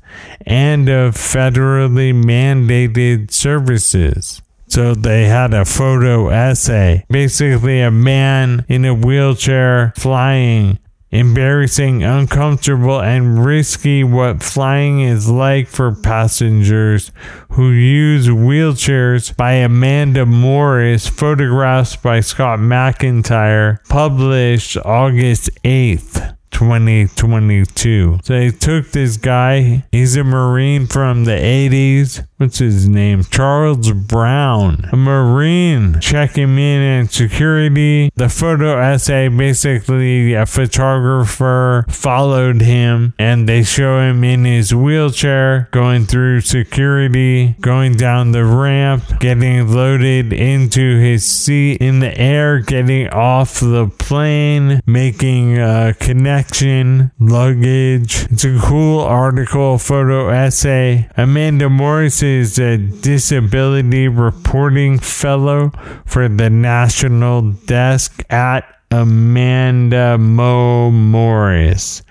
and 0.47 0.89
of 0.89 1.15
federally 1.15 2.15
mandated 2.15 3.31
services. 3.31 4.41
So 4.69 4.95
they 4.95 5.27
had 5.27 5.53
a 5.53 5.67
photo 5.67 6.29
essay. 6.29 7.05
Basically, 7.11 7.83
a 7.83 7.91
man 7.91 8.65
in 8.69 8.87
a 8.87 8.95
wheelchair 8.95 9.93
flying. 9.97 10.79
Embarrassing, 11.17 12.03
uncomfortable, 12.03 13.01
and 13.01 13.43
risky 13.43 14.05
what 14.05 14.43
flying 14.43 15.01
is 15.01 15.31
like 15.31 15.67
for 15.67 15.95
passengers 15.95 17.11
who 17.53 17.71
use 17.71 18.29
wheelchairs 18.29 19.35
by 19.35 19.53
Amanda 19.53 20.27
Morris, 20.27 21.09
photographs 21.09 21.97
by 21.97 22.21
Scott 22.21 22.59
McIntyre, 22.59 23.83
published 23.89 24.77
August 24.77 25.49
8th. 25.65 26.35
2022. 26.51 28.21
So 28.25 28.33
they 28.33 28.51
took 28.51 28.91
this 28.91 29.19
guy. 29.19 29.85
He's 29.93 30.17
a 30.17 30.25
Marine 30.25 30.87
from 30.87 31.25
the 31.25 31.33
80s. 31.33 32.27
What's 32.39 32.59
his 32.59 32.87
name? 32.87 33.25
Charles 33.25 33.93
Brown, 33.93 34.91
a 34.93 34.97
Marine, 34.97 35.99
checking 36.01 36.59
in 36.59 36.83
and 36.83 37.11
security. 37.11 38.11
The 38.15 38.29
photo 38.29 38.79
essay 38.79 39.29
basically, 39.29 40.35
a 40.35 40.45
photographer 40.45 41.87
followed 41.89 42.61
him 42.61 43.15
and 43.19 43.49
they 43.49 43.63
show 43.63 44.01
him 44.01 44.23
in 44.23 44.45
his 44.45 44.75
wheelchair 44.75 45.71
going 45.73 46.05
through 46.05 46.43
security, 46.43 47.57
going 47.63 47.95
down 47.95 48.33
the 48.33 48.45
ramp, 48.45 49.03
getting 49.19 49.73
loaded 49.73 50.31
into 50.35 50.99
his 50.99 51.25
seat 51.25 51.81
in 51.81 52.01
the 52.01 52.19
air, 52.19 52.59
getting 52.59 53.09
off 53.09 53.61
the 53.61 53.91
plane, 53.99 54.83
making 54.85 55.59
a 55.59 55.95
connection, 55.99 57.13
luggage. 57.19 58.27
It's 58.31 58.45
a 58.45 58.59
cool 58.61 59.01
article, 59.01 59.79
photo 59.79 60.29
essay. 60.29 61.09
Amanda 61.17 61.71
Morris 61.71 62.26
is 62.27 62.59
a 62.59 62.77
disability 62.77 64.09
reporting 64.09 64.99
fellow 64.99 65.71
for 66.05 66.29
the 66.29 66.51
National 66.51 67.53
Desk 67.53 68.23
at 68.31 68.65
Amanda 68.91 70.19
Mo 70.19 70.91
Morris. 70.91 72.03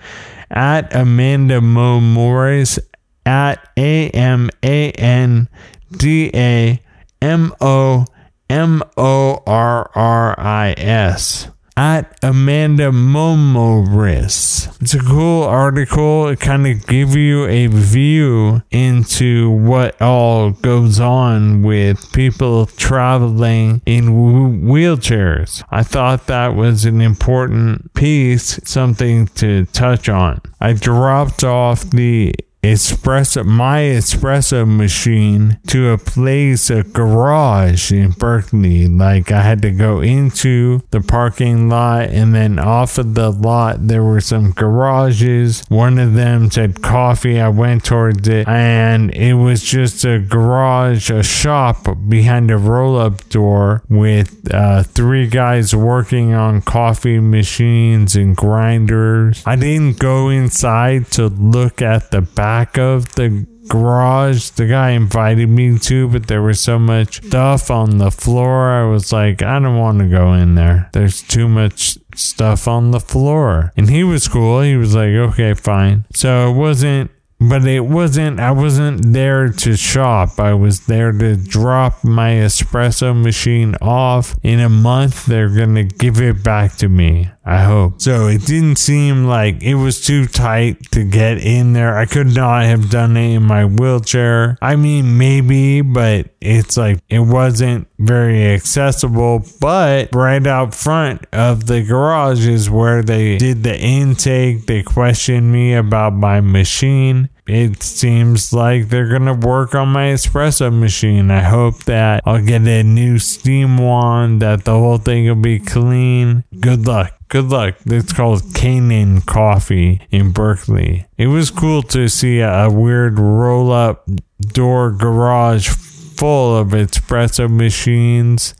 At 0.50 0.94
Amanda 0.94 1.60
Mo 1.60 2.00
Morris 2.00 2.78
at 3.26 3.68
A 3.76 4.08
M 4.10 4.48
A 4.62 4.90
N 4.92 5.48
D 5.92 6.30
A 6.34 6.80
M 7.20 7.52
O 7.60 8.06
M 8.48 8.82
O 8.96 9.42
R 9.46 9.90
R 9.94 10.40
I 10.40 10.74
S 10.78 11.48
at 11.76 12.18
Amanda 12.22 12.90
Momoris. 12.90 14.74
It's 14.80 14.94
a 14.94 15.00
cool 15.00 15.42
article. 15.42 16.28
It 16.28 16.40
kind 16.40 16.66
of 16.66 16.86
gives 16.86 17.14
you 17.14 17.44
a 17.46 17.66
view 17.66 18.62
into 18.70 19.50
what 19.50 20.00
all 20.00 20.52
goes 20.52 21.00
on 21.00 21.62
with 21.62 22.12
people 22.12 22.66
traveling 22.66 23.82
in 23.84 24.62
wheelchairs. 24.64 25.64
I 25.70 25.82
thought 25.82 26.26
that 26.28 26.54
was 26.54 26.84
an 26.84 27.00
important 27.00 27.92
piece, 27.94 28.58
something 28.64 29.26
to 29.28 29.66
touch 29.66 30.08
on. 30.08 30.40
I 30.60 30.72
dropped 30.72 31.44
off 31.44 31.90
the 31.90 32.34
espresso 32.72 33.44
my 33.44 33.80
espresso 33.80 34.66
machine 34.66 35.58
to 35.66 35.90
a 35.90 35.98
place 35.98 36.70
a 36.70 36.82
garage 36.82 37.92
in 37.92 38.10
Berkeley. 38.12 38.86
Like 38.86 39.30
I 39.32 39.42
had 39.42 39.62
to 39.62 39.70
go 39.70 40.00
into 40.00 40.82
the 40.90 41.00
parking 41.00 41.68
lot 41.68 42.08
and 42.10 42.34
then 42.34 42.58
off 42.58 42.98
of 42.98 43.14
the 43.14 43.30
lot 43.30 43.88
there 43.88 44.02
were 44.02 44.20
some 44.20 44.50
garages. 44.52 45.64
One 45.68 45.98
of 45.98 46.14
them 46.14 46.50
said 46.50 46.82
coffee. 46.82 47.40
I 47.40 47.48
went 47.48 47.84
towards 47.84 48.26
it 48.28 48.48
and 48.48 49.14
it 49.14 49.34
was 49.34 49.62
just 49.62 50.04
a 50.04 50.18
garage 50.18 51.10
a 51.10 51.22
shop 51.22 51.86
behind 52.08 52.50
a 52.50 52.56
roll 52.56 52.98
up 52.98 53.28
door 53.28 53.82
with 53.88 54.52
uh, 54.52 54.82
three 54.82 55.26
guys 55.26 55.74
working 55.74 56.34
on 56.34 56.62
coffee 56.62 57.20
machines 57.20 58.16
and 58.16 58.36
grinders. 58.36 59.42
I 59.46 59.56
didn't 59.56 59.98
go 59.98 60.28
inside 60.28 61.10
to 61.12 61.26
look 61.28 61.82
at 61.82 62.10
the 62.10 62.22
back 62.22 62.55
back 62.56 62.78
of 62.78 63.14
the 63.16 63.46
garage 63.68 64.50
the 64.50 64.66
guy 64.66 64.90
invited 64.90 65.46
me 65.46 65.78
to, 65.78 66.08
but 66.08 66.26
there 66.26 66.40
was 66.40 66.58
so 66.58 66.78
much 66.78 67.22
stuff 67.26 67.70
on 67.70 67.98
the 67.98 68.10
floor. 68.10 68.70
I 68.70 68.88
was 68.88 69.12
like, 69.12 69.42
I 69.42 69.58
don't 69.58 69.76
want 69.76 69.98
to 69.98 70.08
go 70.08 70.32
in 70.32 70.54
there. 70.54 70.88
There's 70.94 71.20
too 71.20 71.48
much 71.48 71.98
stuff 72.14 72.66
on 72.66 72.92
the 72.92 73.00
floor. 73.00 73.74
And 73.76 73.90
he 73.90 74.04
was 74.04 74.26
cool. 74.26 74.62
He 74.62 74.76
was 74.76 74.94
like, 74.94 75.10
okay, 75.10 75.52
fine. 75.52 76.06
So 76.14 76.50
it 76.50 76.54
wasn't 76.54 77.10
but 77.38 77.66
it 77.66 77.80
wasn't 77.80 78.40
i 78.40 78.50
wasn't 78.50 79.12
there 79.12 79.50
to 79.50 79.76
shop. 79.76 80.40
I 80.40 80.54
was 80.54 80.86
there 80.86 81.12
to 81.12 81.36
drop 81.36 82.02
my 82.04 82.30
espresso 82.30 83.20
machine 83.20 83.74
off. 83.80 84.34
In 84.42 84.60
a 84.60 84.68
month 84.68 85.26
they're 85.26 85.48
gonna 85.48 85.84
give 85.84 86.20
it 86.20 86.42
back 86.42 86.76
to 86.76 86.88
me 86.88 87.30
i 87.44 87.62
hope. 87.62 88.00
So 88.00 88.26
it 88.26 88.44
didn't 88.44 88.76
seem 88.76 89.24
like 89.26 89.62
it 89.62 89.76
was 89.76 90.04
too 90.04 90.26
tight 90.26 90.90
to 90.92 91.04
get 91.04 91.38
in 91.38 91.72
there. 91.72 91.96
I 91.96 92.06
could 92.06 92.34
not 92.34 92.64
have 92.64 92.90
done 92.90 93.16
it 93.16 93.36
in 93.36 93.42
my 93.42 93.64
wheelchair. 93.64 94.58
I 94.60 94.76
mean 94.76 95.18
maybe 95.18 95.82
but 95.82 96.30
it's 96.40 96.76
like 96.76 97.00
it 97.08 97.20
wasn't 97.20 97.88
very 97.98 98.46
accessible 98.46 99.44
but 99.60 100.08
right 100.14 100.46
out 100.46 100.74
front 100.74 101.26
of 101.32 101.66
the 101.66 101.82
garage 101.82 102.46
is 102.46 102.68
where 102.68 103.02
they 103.02 103.38
did 103.38 103.62
the 103.62 103.78
intake 103.78 104.66
they 104.66 104.82
questioned 104.82 105.50
me 105.50 105.74
about 105.74 106.12
my 106.12 106.40
machine 106.40 107.28
it 107.46 107.80
seems 107.80 108.52
like 108.52 108.88
they're 108.88 109.08
gonna 109.08 109.34
work 109.34 109.74
on 109.74 109.88
my 109.90 110.06
espresso 110.06 110.76
machine. 110.76 111.30
I 111.30 111.42
hope 111.42 111.84
that 111.84 112.22
I'll 112.26 112.42
get 112.42 112.62
a 112.62 112.82
new 112.82 113.20
steam 113.20 113.78
wand, 113.78 114.42
that 114.42 114.64
the 114.64 114.72
whole 114.72 114.98
thing 114.98 115.28
will 115.28 115.36
be 115.36 115.60
clean. 115.60 116.42
Good 116.58 116.88
luck. 116.88 117.14
Good 117.28 117.46
luck. 117.46 117.76
It's 117.86 118.12
called 118.12 118.54
Canaan 118.54 119.20
Coffee 119.20 120.00
in 120.10 120.32
Berkeley. 120.32 121.06
It 121.16 121.28
was 121.28 121.50
cool 121.50 121.82
to 121.82 122.08
see 122.08 122.40
a, 122.40 122.64
a 122.64 122.70
weird 122.70 123.18
roll 123.18 123.70
up 123.70 124.08
door 124.40 124.90
garage 124.90 125.68
full 126.16 126.56
of 126.56 126.68
espresso 126.68 127.48
machines 127.48 128.54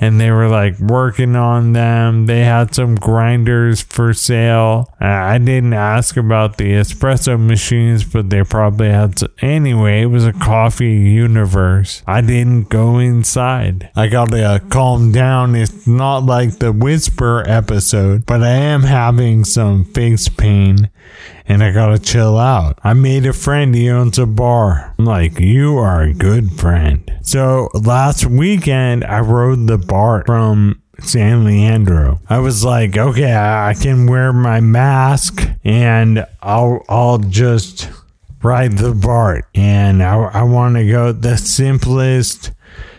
and 0.00 0.20
they 0.20 0.30
were 0.30 0.48
like 0.48 0.78
working 0.78 1.36
on 1.36 1.72
them. 1.72 2.26
They 2.26 2.44
had 2.44 2.74
some 2.74 2.94
grinders 2.94 3.82
for 3.82 4.12
sale. 4.12 4.94
I 5.00 5.38
didn't 5.38 5.72
ask 5.72 6.16
about 6.16 6.58
the 6.58 6.72
espresso 6.72 7.38
machines, 7.38 8.04
but 8.04 8.30
they 8.30 8.42
probably 8.44 8.90
had. 8.90 9.16
To, 9.18 9.30
anyway, 9.40 10.02
it 10.02 10.06
was 10.06 10.26
a 10.26 10.32
coffee 10.32 10.96
universe. 10.96 12.02
I 12.06 12.20
didn't 12.20 12.68
go 12.68 12.98
inside. 12.98 13.90
I 13.96 14.08
gotta 14.08 14.42
uh, 14.42 14.58
calm 14.70 15.12
down. 15.12 15.54
It's 15.54 15.86
not 15.86 16.24
like 16.24 16.58
the 16.58 16.72
whisper 16.72 17.42
episode, 17.46 18.26
but 18.26 18.42
I 18.42 18.50
am 18.50 18.82
having 18.82 19.44
some 19.44 19.84
face 19.84 20.28
pain 20.28 20.90
and 21.48 21.64
I 21.64 21.72
gotta 21.72 21.98
chill 21.98 22.36
out. 22.36 22.78
I 22.84 22.92
made 22.92 23.24
a 23.26 23.32
friend, 23.32 23.74
he 23.74 23.90
owns 23.90 24.18
a 24.18 24.26
bar. 24.26 24.94
I'm 24.98 25.06
like, 25.06 25.40
you 25.40 25.78
are 25.78 26.02
a 26.02 26.12
good 26.12 26.52
friend. 26.52 27.10
So 27.22 27.70
last 27.74 28.26
weekend, 28.26 29.04
I 29.04 29.20
rode 29.20 29.66
the 29.66 29.78
BART 29.88 30.26
from 30.26 30.80
San 31.00 31.44
Leandro. 31.44 32.20
I 32.28 32.38
was 32.38 32.64
like, 32.64 32.96
okay, 32.96 33.34
I 33.34 33.74
can 33.74 34.06
wear 34.06 34.32
my 34.32 34.60
mask 34.60 35.48
and 35.64 36.24
I'll 36.42 36.84
I'll 36.88 37.18
just 37.18 37.90
ride 38.42 38.78
the 38.78 38.94
BART. 38.94 39.46
And 39.54 40.02
I, 40.02 40.14
I 40.16 40.42
want 40.44 40.76
to 40.76 40.88
go 40.88 41.12
the 41.12 41.36
simplest 41.36 42.52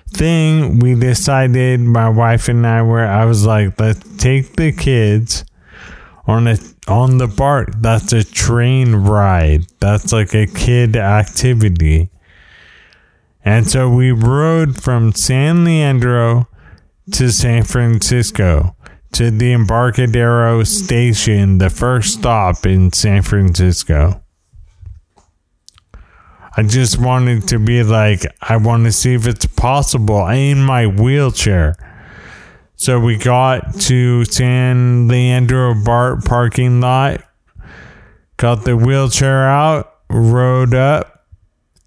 thing 0.09 0.79
we 0.79 0.95
decided 0.95 1.79
my 1.79 2.09
wife 2.09 2.49
and 2.49 2.65
I 2.65 2.81
were 2.81 3.05
I 3.05 3.25
was 3.25 3.45
like 3.45 3.79
let's 3.79 4.17
take 4.17 4.55
the 4.55 4.71
kids 4.71 5.45
on 6.25 6.47
a 6.47 6.57
on 6.87 7.17
the 7.17 7.27
BART. 7.27 7.81
That's 7.81 8.11
a 8.13 8.23
train 8.23 8.95
ride. 8.95 9.65
That's 9.79 10.11
like 10.11 10.33
a 10.33 10.47
kid 10.47 10.95
activity. 10.95 12.09
And 13.45 13.67
so 13.67 13.89
we 13.89 14.11
rode 14.11 14.81
from 14.81 15.13
San 15.13 15.63
Leandro 15.63 16.47
to 17.13 17.31
San 17.31 17.63
Francisco 17.63 18.75
to 19.13 19.31
the 19.31 19.53
Embarcadero 19.53 20.63
station, 20.63 21.57
the 21.57 21.69
first 21.69 22.19
stop 22.19 22.65
in 22.65 22.91
San 22.93 23.21
Francisco. 23.21 24.21
I 26.55 26.63
just 26.63 26.99
wanted 26.99 27.47
to 27.49 27.59
be 27.59 27.83
like, 27.83 28.25
I 28.41 28.57
want 28.57 28.85
to 28.85 28.91
see 28.91 29.13
if 29.13 29.27
it's 29.27 29.45
possible 29.45 30.27
in 30.27 30.61
my 30.61 30.87
wheelchair. 30.87 31.75
So 32.75 32.99
we 32.99 33.17
got 33.17 33.79
to 33.81 34.25
San 34.25 35.07
Leandro 35.07 35.73
BART 35.83 36.25
parking 36.25 36.81
lot, 36.81 37.21
got 38.37 38.63
the 38.63 38.77
wheelchair 38.77 39.47
out, 39.47 39.93
rode 40.09 40.73
up, 40.73 41.27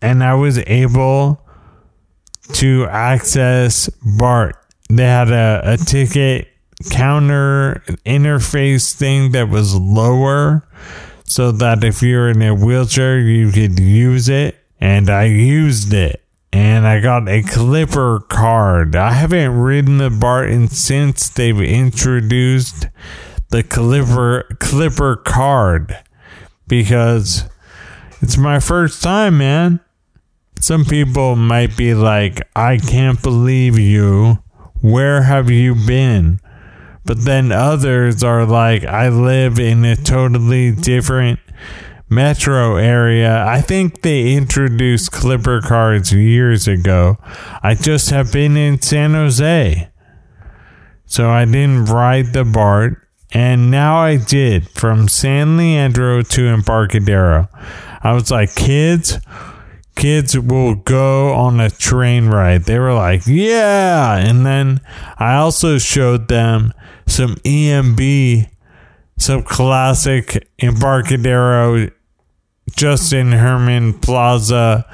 and 0.00 0.22
I 0.22 0.34
was 0.34 0.58
able 0.58 1.40
to 2.54 2.86
access 2.88 3.88
BART. 4.18 4.61
They 4.96 5.04
had 5.04 5.30
a, 5.30 5.62
a 5.64 5.76
ticket 5.78 6.48
counter 6.90 7.82
interface 8.04 8.92
thing 8.94 9.32
that 9.32 9.48
was 9.48 9.74
lower 9.74 10.66
so 11.24 11.50
that 11.52 11.82
if 11.82 12.02
you're 12.02 12.28
in 12.28 12.42
a 12.42 12.54
wheelchair, 12.54 13.18
you 13.18 13.50
could 13.50 13.78
use 13.78 14.28
it. 14.28 14.56
And 14.80 15.08
I 15.08 15.24
used 15.24 15.94
it. 15.94 16.20
And 16.52 16.86
I 16.86 17.00
got 17.00 17.28
a 17.28 17.42
Clipper 17.42 18.20
card. 18.28 18.94
I 18.94 19.12
haven't 19.12 19.58
ridden 19.58 19.96
the 19.98 20.10
BART 20.10 20.70
since 20.72 21.30
they've 21.30 21.58
introduced 21.58 22.88
the 23.48 23.62
Clipper 23.62 24.44
Clipper 24.60 25.16
card 25.16 25.96
because 26.66 27.44
it's 28.20 28.36
my 28.36 28.60
first 28.60 29.02
time, 29.02 29.38
man. 29.38 29.80
Some 30.60 30.84
people 30.84 31.34
might 31.36 31.76
be 31.76 31.94
like, 31.94 32.42
I 32.54 32.76
can't 32.76 33.22
believe 33.22 33.78
you. 33.78 34.38
Where 34.82 35.22
have 35.22 35.48
you 35.50 35.74
been? 35.74 36.40
But 37.04 37.24
then 37.24 37.50
others 37.52 38.22
are 38.22 38.44
like, 38.44 38.84
I 38.84 39.08
live 39.08 39.58
in 39.58 39.84
a 39.84 39.96
totally 39.96 40.72
different 40.72 41.40
metro 42.08 42.76
area. 42.76 43.44
I 43.44 43.60
think 43.60 44.02
they 44.02 44.34
introduced 44.34 45.12
Clipper 45.12 45.60
cards 45.60 46.12
years 46.12 46.68
ago. 46.68 47.16
I 47.62 47.74
just 47.74 48.10
have 48.10 48.32
been 48.32 48.56
in 48.56 48.82
San 48.82 49.14
Jose. 49.14 49.88
So 51.06 51.30
I 51.30 51.44
didn't 51.44 51.86
ride 51.86 52.32
the 52.32 52.44
BART. 52.44 52.98
And 53.32 53.70
now 53.70 53.98
I 53.98 54.16
did 54.16 54.68
from 54.68 55.08
San 55.08 55.56
Leandro 55.56 56.22
to 56.22 56.48
Embarcadero. 56.48 57.48
I 58.02 58.12
was 58.12 58.30
like, 58.30 58.54
kids, 58.54 59.18
kids 59.94 60.38
will 60.38 60.74
go 60.74 61.32
on 61.34 61.60
a 61.60 61.70
train 61.70 62.28
ride. 62.28 62.64
They 62.64 62.78
were 62.78 62.94
like, 62.94 63.26
yeah. 63.26 64.16
And 64.16 64.44
then 64.44 64.80
I 65.18 65.34
also 65.34 65.78
showed 65.78 66.28
them 66.28 66.72
some 67.06 67.36
EMB, 67.36 68.48
some 69.18 69.42
classic 69.42 70.48
Embarcadero, 70.58 71.90
Justin 72.76 73.32
Herman 73.32 73.98
Plaza 74.00 74.86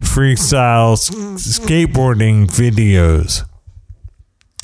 freestyle 0.00 0.96
skateboarding 1.36 2.46
videos. 2.46 3.48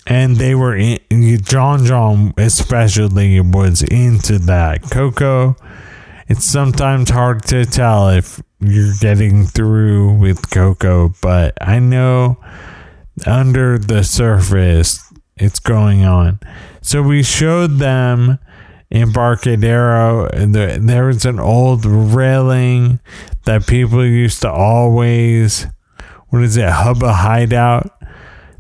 And 0.07 0.37
they 0.37 0.55
were 0.55 0.75
in, 0.75 0.99
John 1.43 1.85
John 1.85 2.33
especially 2.39 3.41
was 3.41 3.83
into 3.83 4.39
that. 4.41 4.83
Coco, 4.91 5.55
it's 6.29 6.45
sometimes 6.45 7.11
hard 7.11 7.43
to 7.47 7.65
tell 7.65 8.11
if 8.11 8.41
you're 8.61 8.95
getting 9.01 9.47
through 9.47 10.13
with 10.15 10.51
Coco, 10.51 11.15
but 11.23 11.57
I 11.61 11.79
know 11.79 12.37
under 13.27 13.79
the 13.79 14.05
surface 14.05 15.03
it's 15.37 15.59
going 15.59 16.05
on. 16.05 16.39
So 16.83 17.03
we 17.03 17.23
showed 17.23 17.79
them 17.79 18.39
Embarcadero. 18.91 20.29
There, 20.31 20.79
there 20.79 21.07
was 21.07 21.25
an 21.25 21.41
old 21.41 21.85
railing 21.85 23.01
that 23.45 23.67
people 23.67 24.05
used 24.05 24.43
to 24.43 24.51
always, 24.51 25.67
what 26.29 26.43
is 26.43 26.57
it, 26.57 26.69
Hubba 26.69 27.13
Hideout. 27.15 27.91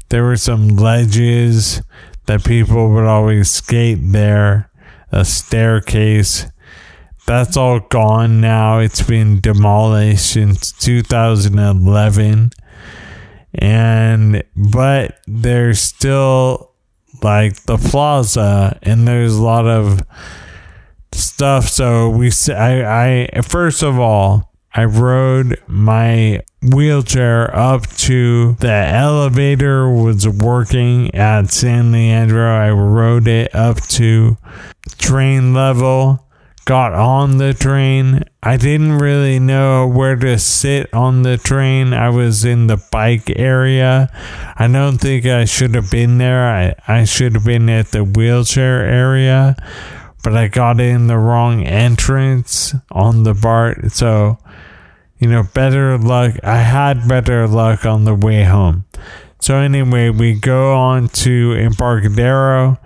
There 0.08 0.24
were 0.24 0.36
some 0.36 0.68
ledges 0.68 1.82
that 2.26 2.44
people 2.44 2.90
would 2.94 3.04
always 3.04 3.50
skate 3.50 3.98
there, 4.00 4.70
a 5.12 5.24
staircase. 5.24 6.46
That's 7.28 7.58
all 7.58 7.80
gone 7.80 8.40
now. 8.40 8.78
It's 8.78 9.02
been 9.02 9.40
demolished 9.40 10.32
since 10.32 10.72
2011. 10.72 12.52
And, 13.52 14.44
but 14.56 15.18
there's 15.26 15.78
still 15.78 16.72
like 17.22 17.64
the 17.64 17.76
plaza 17.76 18.78
and 18.82 19.06
there's 19.06 19.36
a 19.36 19.42
lot 19.42 19.66
of 19.66 20.00
stuff. 21.12 21.68
So 21.68 22.08
we, 22.08 22.30
I, 22.48 23.26
I, 23.34 23.40
first 23.42 23.82
of 23.82 23.98
all, 23.98 24.50
I 24.74 24.86
rode 24.86 25.62
my 25.66 26.40
wheelchair 26.62 27.54
up 27.54 27.86
to 27.88 28.54
the 28.54 28.72
elevator 28.72 29.86
was 29.90 30.26
working 30.26 31.14
at 31.14 31.50
San 31.50 31.92
Leandro. 31.92 32.50
I 32.50 32.70
rode 32.70 33.28
it 33.28 33.54
up 33.54 33.82
to 33.88 34.38
train 34.96 35.52
level 35.52 36.24
got 36.68 36.92
on 36.92 37.38
the 37.38 37.54
train. 37.54 38.22
I 38.42 38.58
didn't 38.58 38.98
really 38.98 39.38
know 39.38 39.88
where 39.88 40.16
to 40.16 40.38
sit 40.38 40.92
on 40.92 41.22
the 41.22 41.38
train. 41.38 41.94
I 41.94 42.10
was 42.10 42.44
in 42.44 42.66
the 42.66 42.76
bike 42.92 43.32
area. 43.36 44.10
I 44.54 44.68
don't 44.68 44.98
think 44.98 45.24
I 45.24 45.46
should 45.46 45.74
have 45.74 45.90
been 45.90 46.18
there. 46.18 46.46
I, 46.46 46.74
I 46.86 47.04
should 47.04 47.32
have 47.36 47.46
been 47.46 47.70
at 47.70 47.86
the 47.92 48.04
wheelchair 48.04 48.84
area, 48.84 49.56
but 50.22 50.36
I 50.36 50.48
got 50.48 50.78
in 50.78 51.06
the 51.06 51.16
wrong 51.16 51.64
entrance 51.64 52.74
on 52.92 53.22
the 53.22 53.32
BART. 53.32 53.90
So, 53.92 54.36
you 55.18 55.30
know, 55.30 55.44
better 55.54 55.96
luck. 55.96 56.34
I 56.44 56.58
had 56.58 57.08
better 57.08 57.48
luck 57.48 57.86
on 57.86 58.04
the 58.04 58.14
way 58.14 58.44
home. 58.44 58.84
So, 59.40 59.56
anyway, 59.56 60.10
we 60.10 60.34
go 60.34 60.76
on 60.76 61.08
to 61.08 61.52
Embarcadero 61.54 62.78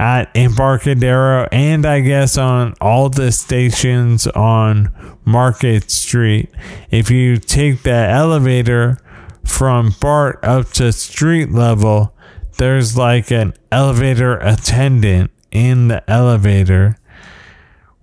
at 0.00 0.34
Embarcadero 0.34 1.46
and 1.52 1.84
I 1.84 2.00
guess 2.00 2.38
on 2.38 2.72
all 2.80 3.10
the 3.10 3.30
stations 3.30 4.26
on 4.28 4.90
Market 5.26 5.90
Street. 5.90 6.48
If 6.90 7.10
you 7.10 7.36
take 7.36 7.82
the 7.82 7.90
elevator 7.90 8.96
from 9.44 9.94
BART 10.00 10.42
up 10.42 10.70
to 10.72 10.90
street 10.92 11.52
level, 11.52 12.16
there's 12.56 12.96
like 12.96 13.30
an 13.30 13.52
elevator 13.70 14.38
attendant 14.38 15.32
in 15.50 15.88
the 15.88 16.10
elevator, 16.10 16.96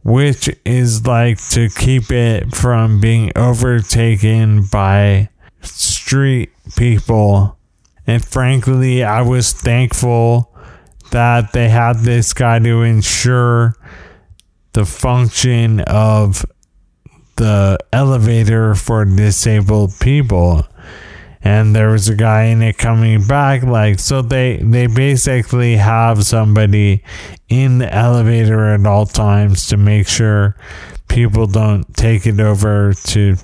which 0.03 0.55
is 0.65 1.07
like 1.07 1.39
to 1.49 1.67
keep 1.67 2.12
it 2.12 2.53
from 2.53 3.01
being 3.01 3.31
overtaken 3.36 4.65
by 4.65 5.29
street 5.62 6.51
people. 6.75 7.57
And 8.05 8.23
frankly, 8.23 9.03
I 9.03 9.23
was 9.23 9.51
thankful 9.51 10.53
that 11.12 11.54
they 11.54 11.70
had 11.70 12.00
this 12.00 12.34
guy 12.34 12.60
to 12.60 12.82
ensure 12.84 13.76
the 14.74 14.86
function 14.86 15.80
of 15.82 16.46
the 17.38 17.78
elevator 17.93 18.76
for 18.76 19.06
disabled 19.06 19.93
people. 20.00 20.67
And 21.41 21.76
there 21.76 21.89
was 21.89 22.10
a 22.10 22.15
guy 22.15 22.46
in 22.46 22.62
it 22.62 22.78
coming 22.78 23.26
back 23.26 23.63
like 23.63 24.00
so 24.00 24.22
they 24.22 24.58
they 24.58 24.88
basically 24.88 25.78
have 25.78 26.26
somebody 26.26 27.04
in 27.48 27.78
the 27.78 27.93
elevator 27.93 28.74
at 28.74 28.86
all 28.86 29.06
times 29.06 29.67
to 29.67 29.78
make 29.78 30.08
sure 30.08 30.58
people 31.08 31.48
don't 31.48 31.96
take 31.96 32.28
it 32.28 32.39
over 32.39 32.93
to 32.93 33.38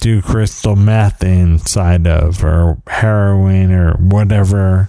do 0.00 0.22
crystal 0.22 0.76
meth 0.76 1.22
inside 1.22 2.06
of 2.06 2.42
or 2.42 2.80
heroin 2.86 3.70
or 3.72 3.92
whatever 3.94 4.88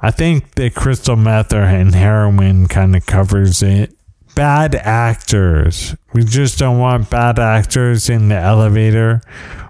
I 0.00 0.10
think 0.10 0.54
the 0.54 0.70
crystal 0.70 1.16
meth 1.16 1.52
and 1.52 1.94
heroin 1.94 2.66
kind 2.68 2.94
of 2.94 3.06
covers 3.06 3.62
it. 3.62 3.94
Bad 4.34 4.74
actors. 4.74 5.96
We 6.12 6.22
just 6.22 6.58
don't 6.58 6.78
want 6.78 7.08
bad 7.08 7.38
actors 7.38 8.10
in 8.10 8.28
the 8.28 8.36
elevator 8.36 9.22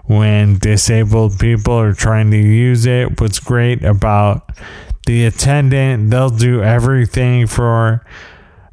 when 0.06 0.58
disabled 0.58 1.38
people 1.38 1.74
are 1.74 1.92
trying 1.92 2.32
to 2.32 2.36
use 2.36 2.86
it. 2.86 3.20
What's 3.20 3.38
great 3.38 3.84
about 3.84 4.50
the 5.06 5.24
attendant, 5.24 6.10
they'll 6.10 6.30
do 6.30 6.62
everything 6.62 7.46
for 7.46 8.04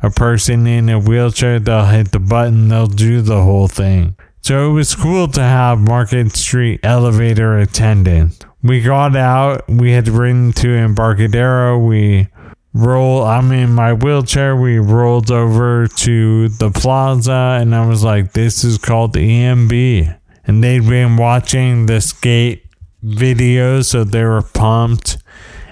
a 0.01 0.09
person 0.09 0.65
in 0.65 0.89
a 0.89 0.99
wheelchair. 0.99 1.59
They'll 1.59 1.85
hit 1.85 2.11
the 2.11 2.19
button, 2.19 2.69
they'll 2.69 2.87
do 2.87 3.21
the 3.21 3.43
whole 3.43 3.67
thing. 3.67 4.15
So 4.41 4.71
it 4.71 4.73
was 4.73 4.95
cool 4.95 5.27
to 5.29 5.41
have 5.41 5.79
Market 5.79 6.35
Street 6.35 6.79
elevator 6.83 7.57
attendant 7.59 8.45
we 8.63 8.81
got 8.81 9.15
out. 9.15 9.67
We 9.67 9.91
had 9.91 10.07
ridden 10.07 10.53
to 10.53 10.69
Embarcadero. 10.69 11.77
We 11.77 12.29
roll. 12.73 13.23
I'm 13.23 13.51
in 13.51 13.73
my 13.73 13.93
wheelchair. 13.93 14.55
We 14.55 14.79
rolled 14.79 15.29
over 15.29 15.87
to 15.87 16.49
the 16.49 16.71
plaza, 16.71 17.59
and 17.59 17.75
I 17.75 17.85
was 17.85 18.03
like, 18.03 18.31
"This 18.31 18.63
is 18.63 18.77
called 18.77 19.15
EMB." 19.15 20.09
And 20.45 20.63
they'd 20.63 20.87
been 20.87 21.17
watching 21.17 21.85
the 21.85 22.01
skate 22.01 22.63
videos, 23.03 23.85
so 23.85 24.03
they 24.03 24.23
were 24.23 24.41
pumped, 24.41 25.17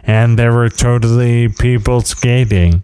and 0.04 0.38
there 0.38 0.54
were 0.54 0.70
totally 0.70 1.48
people 1.48 2.02
skating, 2.02 2.84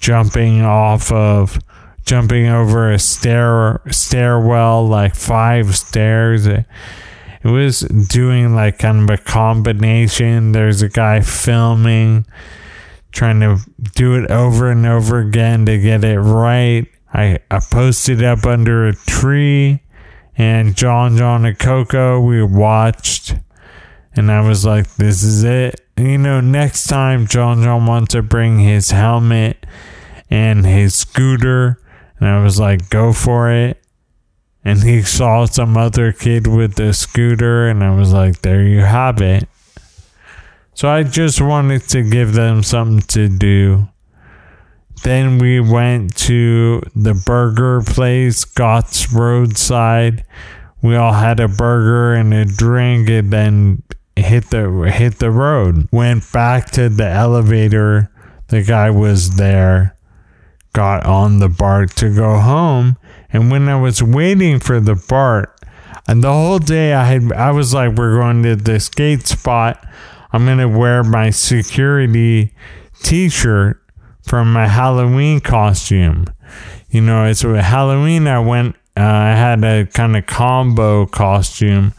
jumping 0.00 0.62
off 0.62 1.12
of. 1.12 1.58
Jumping 2.06 2.46
over 2.48 2.92
a 2.92 2.98
stair 2.98 3.80
stairwell, 3.90 4.86
like 4.86 5.14
five 5.14 5.74
stairs 5.74 6.46
it 7.44 7.48
was 7.48 7.80
doing 7.80 8.54
like 8.54 8.78
kind 8.78 9.08
of 9.08 9.20
a 9.20 9.22
combination. 9.22 10.52
There's 10.52 10.80
a 10.80 10.88
guy 10.88 11.20
filming, 11.20 12.26
trying 13.12 13.40
to 13.40 13.58
do 13.94 14.14
it 14.14 14.30
over 14.30 14.70
and 14.70 14.86
over 14.86 15.18
again 15.18 15.66
to 15.66 15.78
get 15.78 16.04
it 16.04 16.18
right. 16.18 16.86
I, 17.12 17.38
I 17.50 17.60
posted 17.70 18.24
up 18.24 18.46
under 18.46 18.88
a 18.88 18.94
tree 18.94 19.82
and 20.36 20.74
John 20.74 21.16
John 21.16 21.44
and 21.44 21.58
Coco 21.58 22.18
we 22.20 22.42
watched 22.42 23.36
and 24.16 24.32
I 24.32 24.46
was 24.46 24.64
like, 24.64 24.94
this 24.94 25.22
is 25.22 25.44
it. 25.44 25.80
You 25.96 26.18
know, 26.18 26.40
next 26.40 26.86
time 26.86 27.26
John 27.26 27.62
John 27.62 27.86
wants 27.86 28.14
to 28.14 28.22
bring 28.22 28.58
his 28.58 28.90
helmet 28.90 29.66
and 30.30 30.64
his 30.64 30.94
scooter 30.94 31.78
and 32.18 32.28
I 32.28 32.42
was 32.42 32.58
like, 32.58 32.88
go 32.88 33.12
for 33.12 33.50
it. 33.50 33.84
And 34.64 34.82
he 34.82 35.02
saw 35.02 35.44
some 35.44 35.76
other 35.76 36.12
kid 36.12 36.46
with 36.46 36.78
a 36.80 36.94
scooter 36.94 37.68
and 37.68 37.84
I 37.84 37.94
was 37.94 38.12
like, 38.12 38.40
there 38.40 38.62
you 38.62 38.80
have 38.80 39.20
it. 39.20 39.46
So 40.72 40.88
I 40.88 41.02
just 41.02 41.40
wanted 41.40 41.82
to 41.90 42.02
give 42.02 42.32
them 42.32 42.62
something 42.62 43.06
to 43.08 43.28
do. 43.28 43.88
Then 45.02 45.38
we 45.38 45.60
went 45.60 46.16
to 46.16 46.82
the 46.96 47.14
burger 47.14 47.82
place, 47.82 48.44
Gott's 48.46 49.12
Roadside. 49.12 50.24
We 50.80 50.96
all 50.96 51.12
had 51.12 51.40
a 51.40 51.48
burger 51.48 52.14
and 52.14 52.32
a 52.32 52.46
drink 52.46 53.10
and 53.10 53.30
then 53.30 53.82
hit 54.16 54.50
the 54.50 54.90
hit 54.92 55.18
the 55.18 55.30
road. 55.30 55.88
Went 55.92 56.30
back 56.32 56.70
to 56.72 56.88
the 56.88 57.06
elevator. 57.06 58.10
The 58.48 58.62
guy 58.62 58.90
was 58.90 59.36
there. 59.36 59.96
Got 60.72 61.04
on 61.06 61.38
the 61.38 61.48
BART 61.48 61.94
to 61.96 62.14
go 62.14 62.38
home. 62.38 62.96
And 63.34 63.50
when 63.50 63.68
I 63.68 63.78
was 63.78 64.02
waiting 64.02 64.60
for 64.60 64.80
the 64.80 64.94
BART, 64.94 65.50
and 66.06 66.22
the 66.22 66.32
whole 66.32 66.58
day 66.58 66.94
I 66.94 67.04
had 67.04 67.32
I 67.32 67.50
was 67.50 67.74
like, 67.74 67.96
we're 67.96 68.16
going 68.16 68.42
to 68.44 68.56
the 68.56 68.78
skate 68.78 69.26
spot. 69.26 69.84
I'm 70.32 70.46
gonna 70.46 70.68
wear 70.68 71.02
my 71.02 71.30
security 71.30 72.54
t-shirt 73.02 73.80
from 74.22 74.52
my 74.52 74.68
Halloween 74.68 75.40
costume. 75.40 76.26
You 76.88 77.00
know, 77.00 77.24
it's 77.26 77.44
with 77.44 77.60
Halloween. 77.60 78.26
I 78.26 78.38
went. 78.38 78.76
Uh, 78.96 79.00
I 79.02 79.30
had 79.30 79.64
a 79.64 79.86
kind 79.86 80.16
of 80.16 80.26
combo 80.26 81.06
costume. 81.06 81.92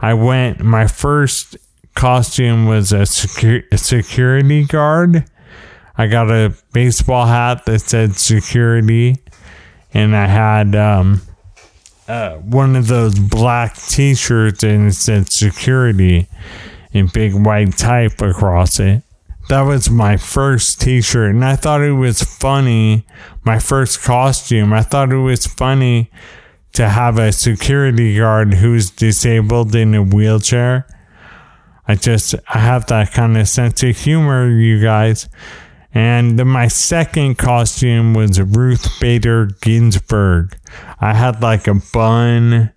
I 0.00 0.14
went. 0.14 0.60
My 0.60 0.88
first 0.88 1.56
costume 1.94 2.66
was 2.66 2.92
a, 2.92 3.02
secu- 3.02 3.62
a 3.70 3.78
security 3.78 4.64
guard. 4.64 5.24
I 5.96 6.08
got 6.08 6.30
a 6.30 6.52
baseball 6.72 7.26
hat 7.26 7.64
that 7.66 7.80
said 7.80 8.16
security, 8.16 9.22
and 9.94 10.14
I 10.14 10.26
had 10.26 10.74
um, 10.74 11.22
uh, 12.06 12.36
one 12.36 12.76
of 12.76 12.88
those 12.88 13.18
black 13.18 13.76
T-shirts 13.76 14.62
and 14.62 14.88
it 14.88 14.94
said 14.94 15.30
security 15.30 16.28
in 16.92 17.06
big 17.06 17.34
white 17.34 17.78
type 17.78 18.20
across 18.20 18.78
it. 18.80 19.02
That 19.48 19.62
was 19.62 19.90
my 19.90 20.16
first 20.16 20.80
t 20.80 21.02
shirt, 21.02 21.30
and 21.34 21.44
I 21.44 21.54
thought 21.54 21.82
it 21.82 21.92
was 21.92 22.22
funny. 22.22 23.06
My 23.44 23.58
first 23.58 24.00
costume, 24.00 24.72
I 24.72 24.80
thought 24.80 25.12
it 25.12 25.18
was 25.18 25.46
funny 25.46 26.10
to 26.72 26.88
have 26.88 27.18
a 27.18 27.30
security 27.30 28.16
guard 28.16 28.54
who's 28.54 28.88
disabled 28.88 29.74
in 29.74 29.94
a 29.94 30.02
wheelchair. 30.02 30.86
I 31.86 31.94
just, 31.94 32.34
I 32.48 32.58
have 32.58 32.86
that 32.86 33.12
kind 33.12 33.36
of 33.36 33.46
sense 33.46 33.82
of 33.82 33.96
humor, 33.98 34.48
you 34.48 34.80
guys. 34.80 35.28
And 35.94 36.38
then 36.38 36.48
my 36.48 36.66
second 36.66 37.38
costume 37.38 38.14
was 38.14 38.40
Ruth 38.40 39.00
Bader 39.00 39.50
Ginsburg. 39.60 40.58
I 41.00 41.14
had 41.14 41.40
like 41.40 41.68
a 41.68 41.80
bun 41.92 42.72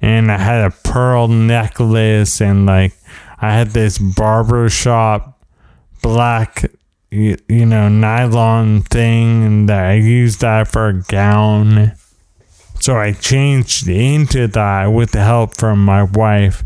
and 0.00 0.32
I 0.32 0.38
had 0.38 0.64
a 0.64 0.70
pearl 0.70 1.28
necklace 1.28 2.40
and 2.40 2.64
like 2.64 2.94
I 3.40 3.52
had 3.52 3.68
this 3.68 3.98
barber 3.98 4.70
shop 4.70 5.38
black, 6.02 6.64
you, 7.10 7.36
you 7.48 7.66
know, 7.66 7.88
nylon 7.88 8.82
thing, 8.82 9.44
and 9.44 9.70
I 9.70 9.94
used 9.94 10.40
that 10.40 10.68
for 10.68 10.88
a 10.88 11.02
gown. 11.02 11.92
So 12.80 12.96
I 12.96 13.12
changed 13.12 13.88
into 13.88 14.46
that 14.48 14.86
with 14.86 15.12
the 15.12 15.20
help 15.20 15.56
from 15.56 15.84
my 15.84 16.04
wife. 16.04 16.64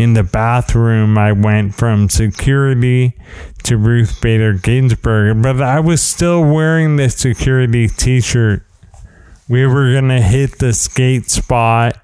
In 0.00 0.14
the 0.14 0.24
bathroom, 0.24 1.18
I 1.18 1.32
went 1.32 1.74
from 1.74 2.08
security 2.08 3.12
to 3.64 3.76
Ruth 3.76 4.18
Bader 4.22 4.54
Ginsburg, 4.54 5.42
but 5.42 5.60
I 5.60 5.78
was 5.80 6.00
still 6.00 6.42
wearing 6.42 6.96
the 6.96 7.10
security 7.10 7.86
t 7.86 8.22
shirt. 8.22 8.62
We 9.46 9.66
were 9.66 9.92
going 9.92 10.08
to 10.08 10.22
hit 10.22 10.58
the 10.58 10.72
skate 10.72 11.28
spot, 11.28 12.00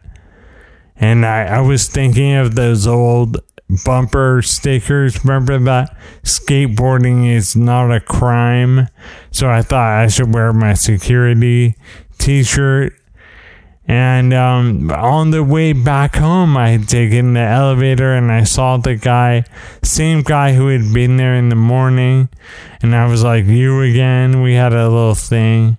and 0.96 1.24
I, 1.24 1.44
I 1.44 1.60
was 1.60 1.88
thinking 1.88 2.34
of 2.34 2.54
those 2.54 2.86
old 2.86 3.38
bumper 3.86 4.42
stickers. 4.42 5.24
Remember 5.24 5.58
that 5.60 5.96
skateboarding 6.22 7.34
is 7.34 7.56
not 7.56 7.90
a 7.90 8.00
crime. 8.00 8.88
So 9.30 9.48
I 9.48 9.62
thought 9.62 10.02
I 10.02 10.08
should 10.08 10.34
wear 10.34 10.52
my 10.52 10.74
security 10.74 11.76
t 12.18 12.42
shirt. 12.42 12.92
And 13.88 14.34
um, 14.34 14.90
on 14.90 15.30
the 15.30 15.44
way 15.44 15.72
back 15.72 16.16
home, 16.16 16.56
I 16.56 16.70
had 16.70 16.88
taken 16.88 17.34
the 17.34 17.40
elevator 17.40 18.14
and 18.14 18.32
I 18.32 18.42
saw 18.42 18.76
the 18.76 18.96
guy, 18.96 19.44
same 19.82 20.22
guy 20.22 20.54
who 20.54 20.68
had 20.68 20.92
been 20.92 21.16
there 21.16 21.34
in 21.34 21.50
the 21.50 21.56
morning. 21.56 22.28
And 22.82 22.96
I 22.96 23.06
was 23.06 23.22
like, 23.22 23.46
You 23.46 23.80
again? 23.82 24.42
We 24.42 24.54
had 24.54 24.72
a 24.72 24.88
little 24.88 25.14
thing. 25.14 25.78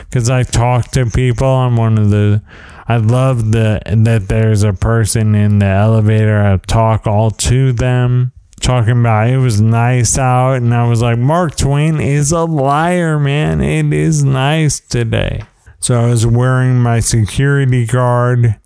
Because 0.00 0.30
I 0.30 0.42
talked 0.42 0.94
to 0.94 1.06
people. 1.06 1.46
I'm 1.46 1.76
one 1.76 1.98
of 1.98 2.10
the 2.10 2.42
I 2.86 2.96
love 2.98 3.52
the 3.52 3.80
that 3.86 4.28
there's 4.28 4.62
a 4.62 4.72
person 4.72 5.34
in 5.34 5.58
the 5.58 5.66
elevator. 5.66 6.42
I 6.42 6.56
talk 6.58 7.06
all 7.06 7.30
to 7.30 7.72
them, 7.72 8.32
talking 8.60 9.00
about 9.00 9.28
it 9.30 9.38
was 9.38 9.60
nice 9.60 10.18
out, 10.18 10.54
and 10.54 10.74
I 10.74 10.86
was 10.86 11.00
like, 11.00 11.18
Mark 11.18 11.56
Twain 11.56 11.98
is 11.98 12.30
a 12.30 12.44
liar, 12.44 13.18
man. 13.18 13.62
It 13.62 13.92
is 13.92 14.22
nice 14.22 14.80
today. 14.80 15.44
So 15.84 16.00
I 16.00 16.06
was 16.06 16.26
wearing 16.26 16.78
my 16.78 17.00
security 17.00 17.84
guard 17.84 18.58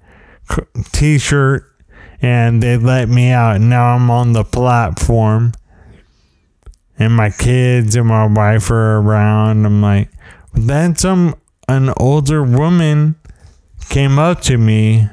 t-shirt, 0.92 1.64
and 2.22 2.62
they 2.62 2.76
let 2.76 3.08
me 3.08 3.32
out. 3.32 3.60
Now 3.60 3.96
I'm 3.96 4.08
on 4.08 4.34
the 4.34 4.44
platform, 4.44 5.50
and 6.96 7.12
my 7.12 7.30
kids 7.30 7.96
and 7.96 8.06
my 8.06 8.24
wife 8.26 8.70
are 8.70 8.98
around. 8.98 9.66
I'm 9.66 9.82
like, 9.82 10.12
then 10.54 10.94
some 10.94 11.34
an 11.66 11.92
older 11.96 12.44
woman 12.44 13.16
came 13.88 14.20
up 14.20 14.40
to 14.42 14.56
me 14.56 15.08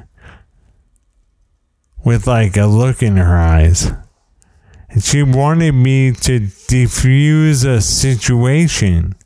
with 2.04 2.28
like 2.28 2.56
a 2.56 2.66
look 2.66 3.02
in 3.02 3.16
her 3.16 3.36
eyes. 3.36 3.90
And 4.90 5.02
she 5.02 5.24
wanted 5.24 5.72
me 5.72 6.12
to 6.12 6.38
defuse 6.38 7.66
a 7.66 7.80
situation. 7.80 9.16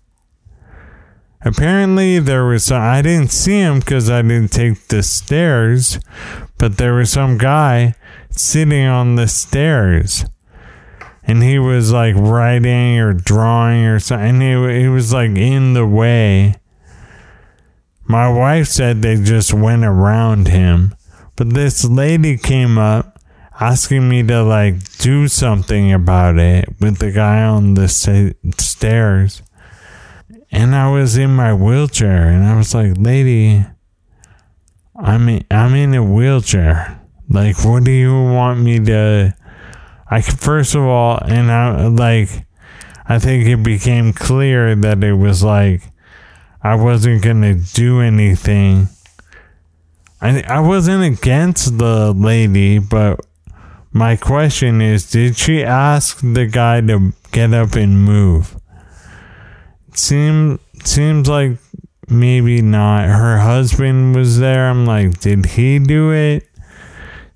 Apparently, 1.42 2.18
there 2.18 2.44
was 2.44 2.64
some, 2.64 2.82
I 2.82 3.00
didn't 3.00 3.32
see 3.32 3.58
him 3.58 3.80
because 3.80 4.10
I 4.10 4.20
didn't 4.20 4.52
take 4.52 4.88
the 4.88 5.02
stairs, 5.02 5.98
but 6.58 6.76
there 6.76 6.94
was 6.94 7.10
some 7.10 7.38
guy 7.38 7.94
sitting 8.30 8.86
on 8.86 9.16
the 9.16 9.26
stairs. 9.26 10.24
And 11.22 11.42
he 11.42 11.58
was 11.58 11.92
like 11.92 12.14
writing 12.16 12.98
or 12.98 13.12
drawing 13.12 13.84
or 13.86 14.00
something. 14.00 14.40
He, 14.40 14.82
he 14.82 14.88
was 14.88 15.12
like 15.12 15.30
in 15.30 15.74
the 15.74 15.86
way. 15.86 16.56
My 18.04 18.28
wife 18.28 18.66
said 18.66 19.00
they 19.00 19.16
just 19.16 19.54
went 19.54 19.84
around 19.84 20.48
him, 20.48 20.96
but 21.36 21.54
this 21.54 21.84
lady 21.84 22.36
came 22.36 22.76
up 22.76 23.20
asking 23.60 24.08
me 24.08 24.22
to 24.24 24.42
like 24.42 24.98
do 24.98 25.28
something 25.28 25.92
about 25.92 26.38
it 26.38 26.68
with 26.80 26.98
the 26.98 27.12
guy 27.12 27.44
on 27.44 27.74
the 27.74 27.86
stairs. 27.88 29.42
And 30.52 30.74
I 30.74 30.90
was 30.90 31.16
in 31.16 31.30
my 31.30 31.54
wheelchair 31.54 32.28
and 32.28 32.44
I 32.44 32.56
was 32.56 32.74
like, 32.74 32.94
"Lady, 32.96 33.64
I'm 34.96 35.28
in, 35.28 35.44
I'm 35.50 35.74
in 35.74 35.94
a 35.94 36.04
wheelchair. 36.04 37.00
Like 37.28 37.64
what 37.64 37.84
do 37.84 37.92
you 37.92 38.12
want 38.12 38.60
me 38.60 38.80
to 38.80 39.34
I 40.10 40.22
first 40.22 40.74
of 40.74 40.82
all, 40.82 41.20
and 41.24 41.52
I 41.52 41.86
like 41.86 42.44
I 43.06 43.20
think 43.20 43.46
it 43.46 43.62
became 43.62 44.12
clear 44.12 44.74
that 44.74 45.04
it 45.04 45.12
was 45.12 45.44
like 45.44 45.82
I 46.62 46.74
wasn't 46.74 47.22
gonna 47.22 47.54
do 47.54 48.00
anything. 48.00 48.88
I 50.20 50.42
I 50.42 50.58
wasn't 50.58 51.04
against 51.04 51.78
the 51.78 52.12
lady, 52.12 52.80
but 52.80 53.20
my 53.92 54.16
question 54.16 54.80
is, 54.82 55.08
did 55.08 55.36
she 55.36 55.62
ask 55.62 56.20
the 56.20 56.46
guy 56.46 56.80
to 56.80 57.12
get 57.30 57.54
up 57.54 57.74
and 57.76 58.04
move? 58.04 58.59
Seem 59.94 60.58
seems 60.84 61.28
like 61.28 61.58
maybe 62.08 62.62
not. 62.62 63.08
Her 63.08 63.38
husband 63.38 64.14
was 64.14 64.38
there. 64.38 64.68
I'm 64.68 64.86
like, 64.86 65.20
did 65.20 65.46
he 65.46 65.78
do 65.78 66.10
it? 66.12 66.46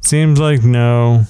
Seems 0.00 0.38
like 0.38 0.62
no. 0.62 1.24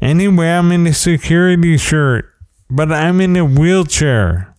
Anyway, 0.00 0.48
I'm 0.48 0.72
in 0.72 0.86
a 0.86 0.94
security 0.94 1.76
shirt, 1.76 2.28
but 2.68 2.90
I'm 2.90 3.20
in 3.20 3.36
a 3.36 3.44
wheelchair. 3.44 4.52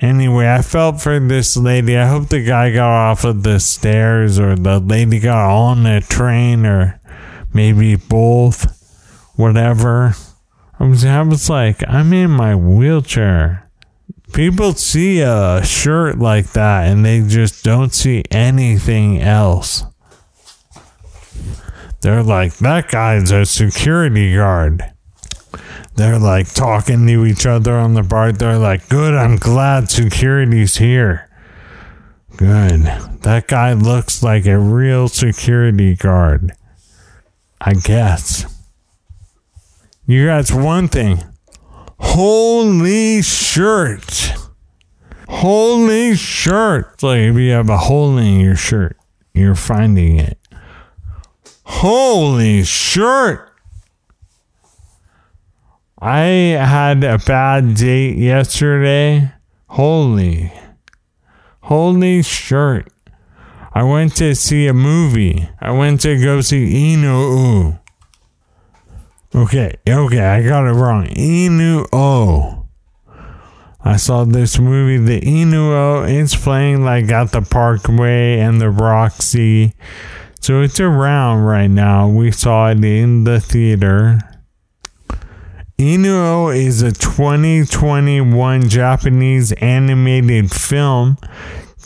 Anyway, 0.00 0.48
I 0.48 0.62
felt 0.62 1.00
for 1.00 1.18
this 1.18 1.56
lady. 1.56 1.96
I 1.96 2.06
hope 2.06 2.28
the 2.28 2.44
guy 2.44 2.72
got 2.72 3.10
off 3.10 3.24
of 3.24 3.42
the 3.42 3.58
stairs 3.58 4.38
or 4.38 4.54
the 4.54 4.78
lady 4.78 5.18
got 5.18 5.50
on 5.50 5.84
the 5.84 6.04
train 6.08 6.66
or 6.66 7.00
maybe 7.52 7.96
both. 7.96 8.74
Whatever. 9.36 10.14
I 10.78 10.84
was, 10.84 11.04
I 11.04 11.22
was 11.22 11.48
like, 11.48 11.82
I'm 11.88 12.12
in 12.12 12.30
my 12.30 12.54
wheelchair. 12.54 13.67
People 14.32 14.72
see 14.74 15.20
a 15.20 15.64
shirt 15.64 16.18
like 16.18 16.52
that 16.52 16.86
and 16.86 17.04
they 17.04 17.22
just 17.22 17.64
don't 17.64 17.92
see 17.92 18.22
anything 18.30 19.20
else. 19.20 19.84
They're 22.00 22.22
like, 22.22 22.56
that 22.58 22.88
guy's 22.88 23.30
a 23.30 23.44
security 23.44 24.34
guard. 24.34 24.84
They're 25.96 26.18
like 26.18 26.52
talking 26.54 27.06
to 27.08 27.26
each 27.26 27.44
other 27.44 27.74
on 27.74 27.94
the 27.94 28.04
bar. 28.04 28.30
They're 28.30 28.58
like, 28.58 28.88
good, 28.88 29.14
I'm 29.14 29.36
glad 29.36 29.90
security's 29.90 30.76
here. 30.76 31.28
Good. 32.36 32.82
That 33.22 33.48
guy 33.48 33.72
looks 33.72 34.22
like 34.22 34.46
a 34.46 34.58
real 34.58 35.08
security 35.08 35.96
guard. 35.96 36.52
I 37.60 37.74
guess. 37.74 38.46
You 40.06 40.26
guys, 40.26 40.52
one 40.52 40.86
thing. 40.86 41.24
Holy 42.00 43.22
shirt. 43.22 44.32
Holy 45.28 46.16
shirt. 46.16 47.02
Like 47.02 47.20
if 47.20 47.36
you 47.36 47.50
have 47.52 47.68
a 47.68 47.76
hole 47.76 48.16
in 48.18 48.40
your 48.40 48.56
shirt, 48.56 48.96
you're 49.34 49.54
finding 49.54 50.18
it. 50.18 50.38
Holy 51.64 52.64
shirt. 52.64 53.44
I 56.00 56.22
had 56.22 57.02
a 57.02 57.18
bad 57.18 57.74
date 57.74 58.16
yesterday. 58.16 59.32
Holy. 59.66 60.52
Holy 61.62 62.22
shirt. 62.22 62.90
I 63.74 63.82
went 63.82 64.16
to 64.16 64.34
see 64.34 64.66
a 64.66 64.74
movie. 64.74 65.48
I 65.60 65.72
went 65.72 66.00
to 66.02 66.20
go 66.20 66.40
see 66.40 66.94
Inu. 66.96 67.77
Okay, 69.38 69.76
okay, 69.88 70.18
I 70.18 70.42
got 70.42 70.66
it 70.66 70.72
wrong. 70.72 71.06
Inu-Oh. 71.06 72.66
I 73.80 73.94
saw 73.94 74.24
this 74.24 74.58
movie, 74.58 74.96
The 74.96 75.20
Inu-Oh. 75.20 76.02
It's 76.08 76.34
playing 76.34 76.84
like 76.84 77.08
at 77.12 77.30
the 77.30 77.42
Parkway 77.42 78.40
and 78.40 78.60
the 78.60 78.68
Roxie. 78.68 79.74
So 80.40 80.62
it's 80.62 80.80
around 80.80 81.44
right 81.44 81.68
now. 81.68 82.08
We 82.08 82.32
saw 82.32 82.70
it 82.70 82.82
in 82.82 83.22
the 83.22 83.38
theater. 83.38 84.18
Inu-Oh 85.78 86.48
is 86.48 86.82
a 86.82 86.90
2021 86.90 88.68
Japanese 88.68 89.52
animated 89.52 90.50
film 90.50 91.16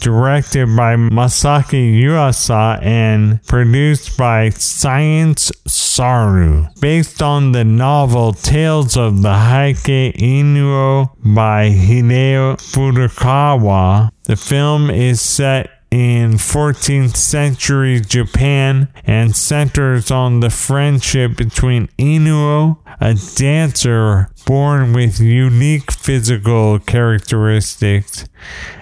directed 0.00 0.74
by 0.74 0.96
Masaki 0.96 2.00
Yuasa 2.00 2.82
and 2.82 3.42
produced 3.44 4.16
by 4.16 4.48
Science 4.48 5.52
Saru. 5.92 6.66
Based 6.80 7.20
on 7.20 7.52
the 7.52 7.64
novel 7.64 8.32
Tales 8.32 8.96
of 8.96 9.20
the 9.20 9.34
Heike 9.34 10.16
Inu-Oh 10.16 11.10
by 11.22 11.68
Hideo 11.68 12.56
Furukawa, 12.56 14.10
the 14.24 14.36
film 14.36 14.88
is 14.88 15.20
set 15.20 15.68
in 15.90 16.32
14th 16.32 17.16
century 17.16 18.00
Japan 18.00 18.88
and 19.04 19.36
centers 19.36 20.10
on 20.10 20.40
the 20.40 20.48
friendship 20.48 21.36
between 21.36 21.88
Inu-Oh, 21.98 22.78
a 22.98 23.14
dancer 23.36 24.30
born 24.44 24.92
with 24.92 25.20
unique 25.20 25.90
physical 25.90 26.78
characteristics, 26.78 28.26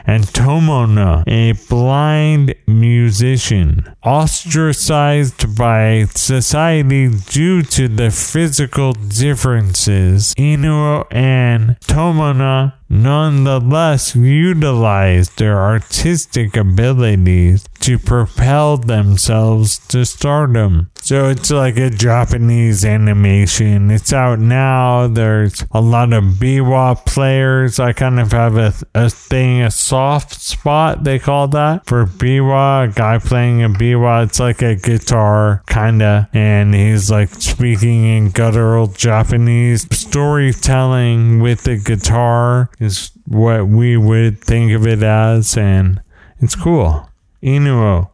and 0.07 0.25
Tomona, 0.25 1.23
a 1.27 1.53
blind 1.68 2.55
musician, 2.66 3.94
ostracized 4.03 5.57
by 5.57 6.07
society 6.14 7.09
due 7.09 7.62
to 7.62 7.88
the 7.88 8.11
physical 8.11 8.92
differences. 8.92 10.35
Inu-Oh 10.37 11.07
and 11.11 11.79
Tomona 11.81 12.75
nonetheless 12.88 14.16
utilized 14.16 15.38
their 15.38 15.59
artistic 15.59 16.57
abilities 16.57 17.64
to 17.79 17.99
propel 17.99 18.77
themselves 18.77 19.79
to 19.88 20.05
stardom. 20.05 20.90
So 21.01 21.29
it's 21.29 21.51
like 21.51 21.77
a 21.77 21.88
Japanese 21.88 22.85
animation. 22.85 23.90
It's 23.90 24.12
out 24.12 24.38
now. 24.38 25.07
There's 25.07 25.49
a 25.70 25.80
lot 25.80 26.12
of 26.12 26.24
biwa 26.24 27.04
players. 27.06 27.78
I 27.78 27.92
kind 27.92 28.18
of 28.18 28.32
have 28.32 28.56
a, 28.56 28.72
a 28.94 29.10
thing, 29.10 29.62
a 29.62 29.70
soft 29.70 30.40
spot, 30.40 31.04
they 31.04 31.18
call 31.18 31.48
that, 31.48 31.86
for 31.86 32.06
biwa. 32.06 32.88
A 32.88 32.92
guy 32.92 33.18
playing 33.18 33.62
a 33.62 33.68
biwa. 33.68 34.24
It's 34.24 34.40
like 34.40 34.62
a 34.62 34.74
guitar, 34.74 35.62
kind 35.66 36.02
of. 36.02 36.26
And 36.32 36.74
he's 36.74 37.10
like 37.10 37.28
speaking 37.30 38.04
in 38.04 38.30
guttural 38.30 38.88
Japanese. 38.88 39.86
Storytelling 39.96 41.40
with 41.40 41.64
the 41.64 41.76
guitar 41.76 42.70
is 42.78 43.10
what 43.26 43.66
we 43.68 43.96
would 43.96 44.40
think 44.40 44.72
of 44.72 44.86
it 44.86 45.02
as. 45.02 45.56
And 45.56 46.00
it's 46.38 46.54
cool. 46.54 47.08
Inu-Oh. 47.42 48.10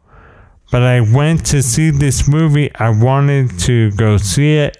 But 0.69 0.83
I 0.83 0.99
went 0.99 1.45
to 1.47 1.63
see 1.63 1.91
this 1.91 2.27
movie. 2.27 2.73
I 2.75 2.89
wanted 2.89 3.57
to 3.59 3.91
go 3.91 4.17
see 4.17 4.57
it. 4.57 4.77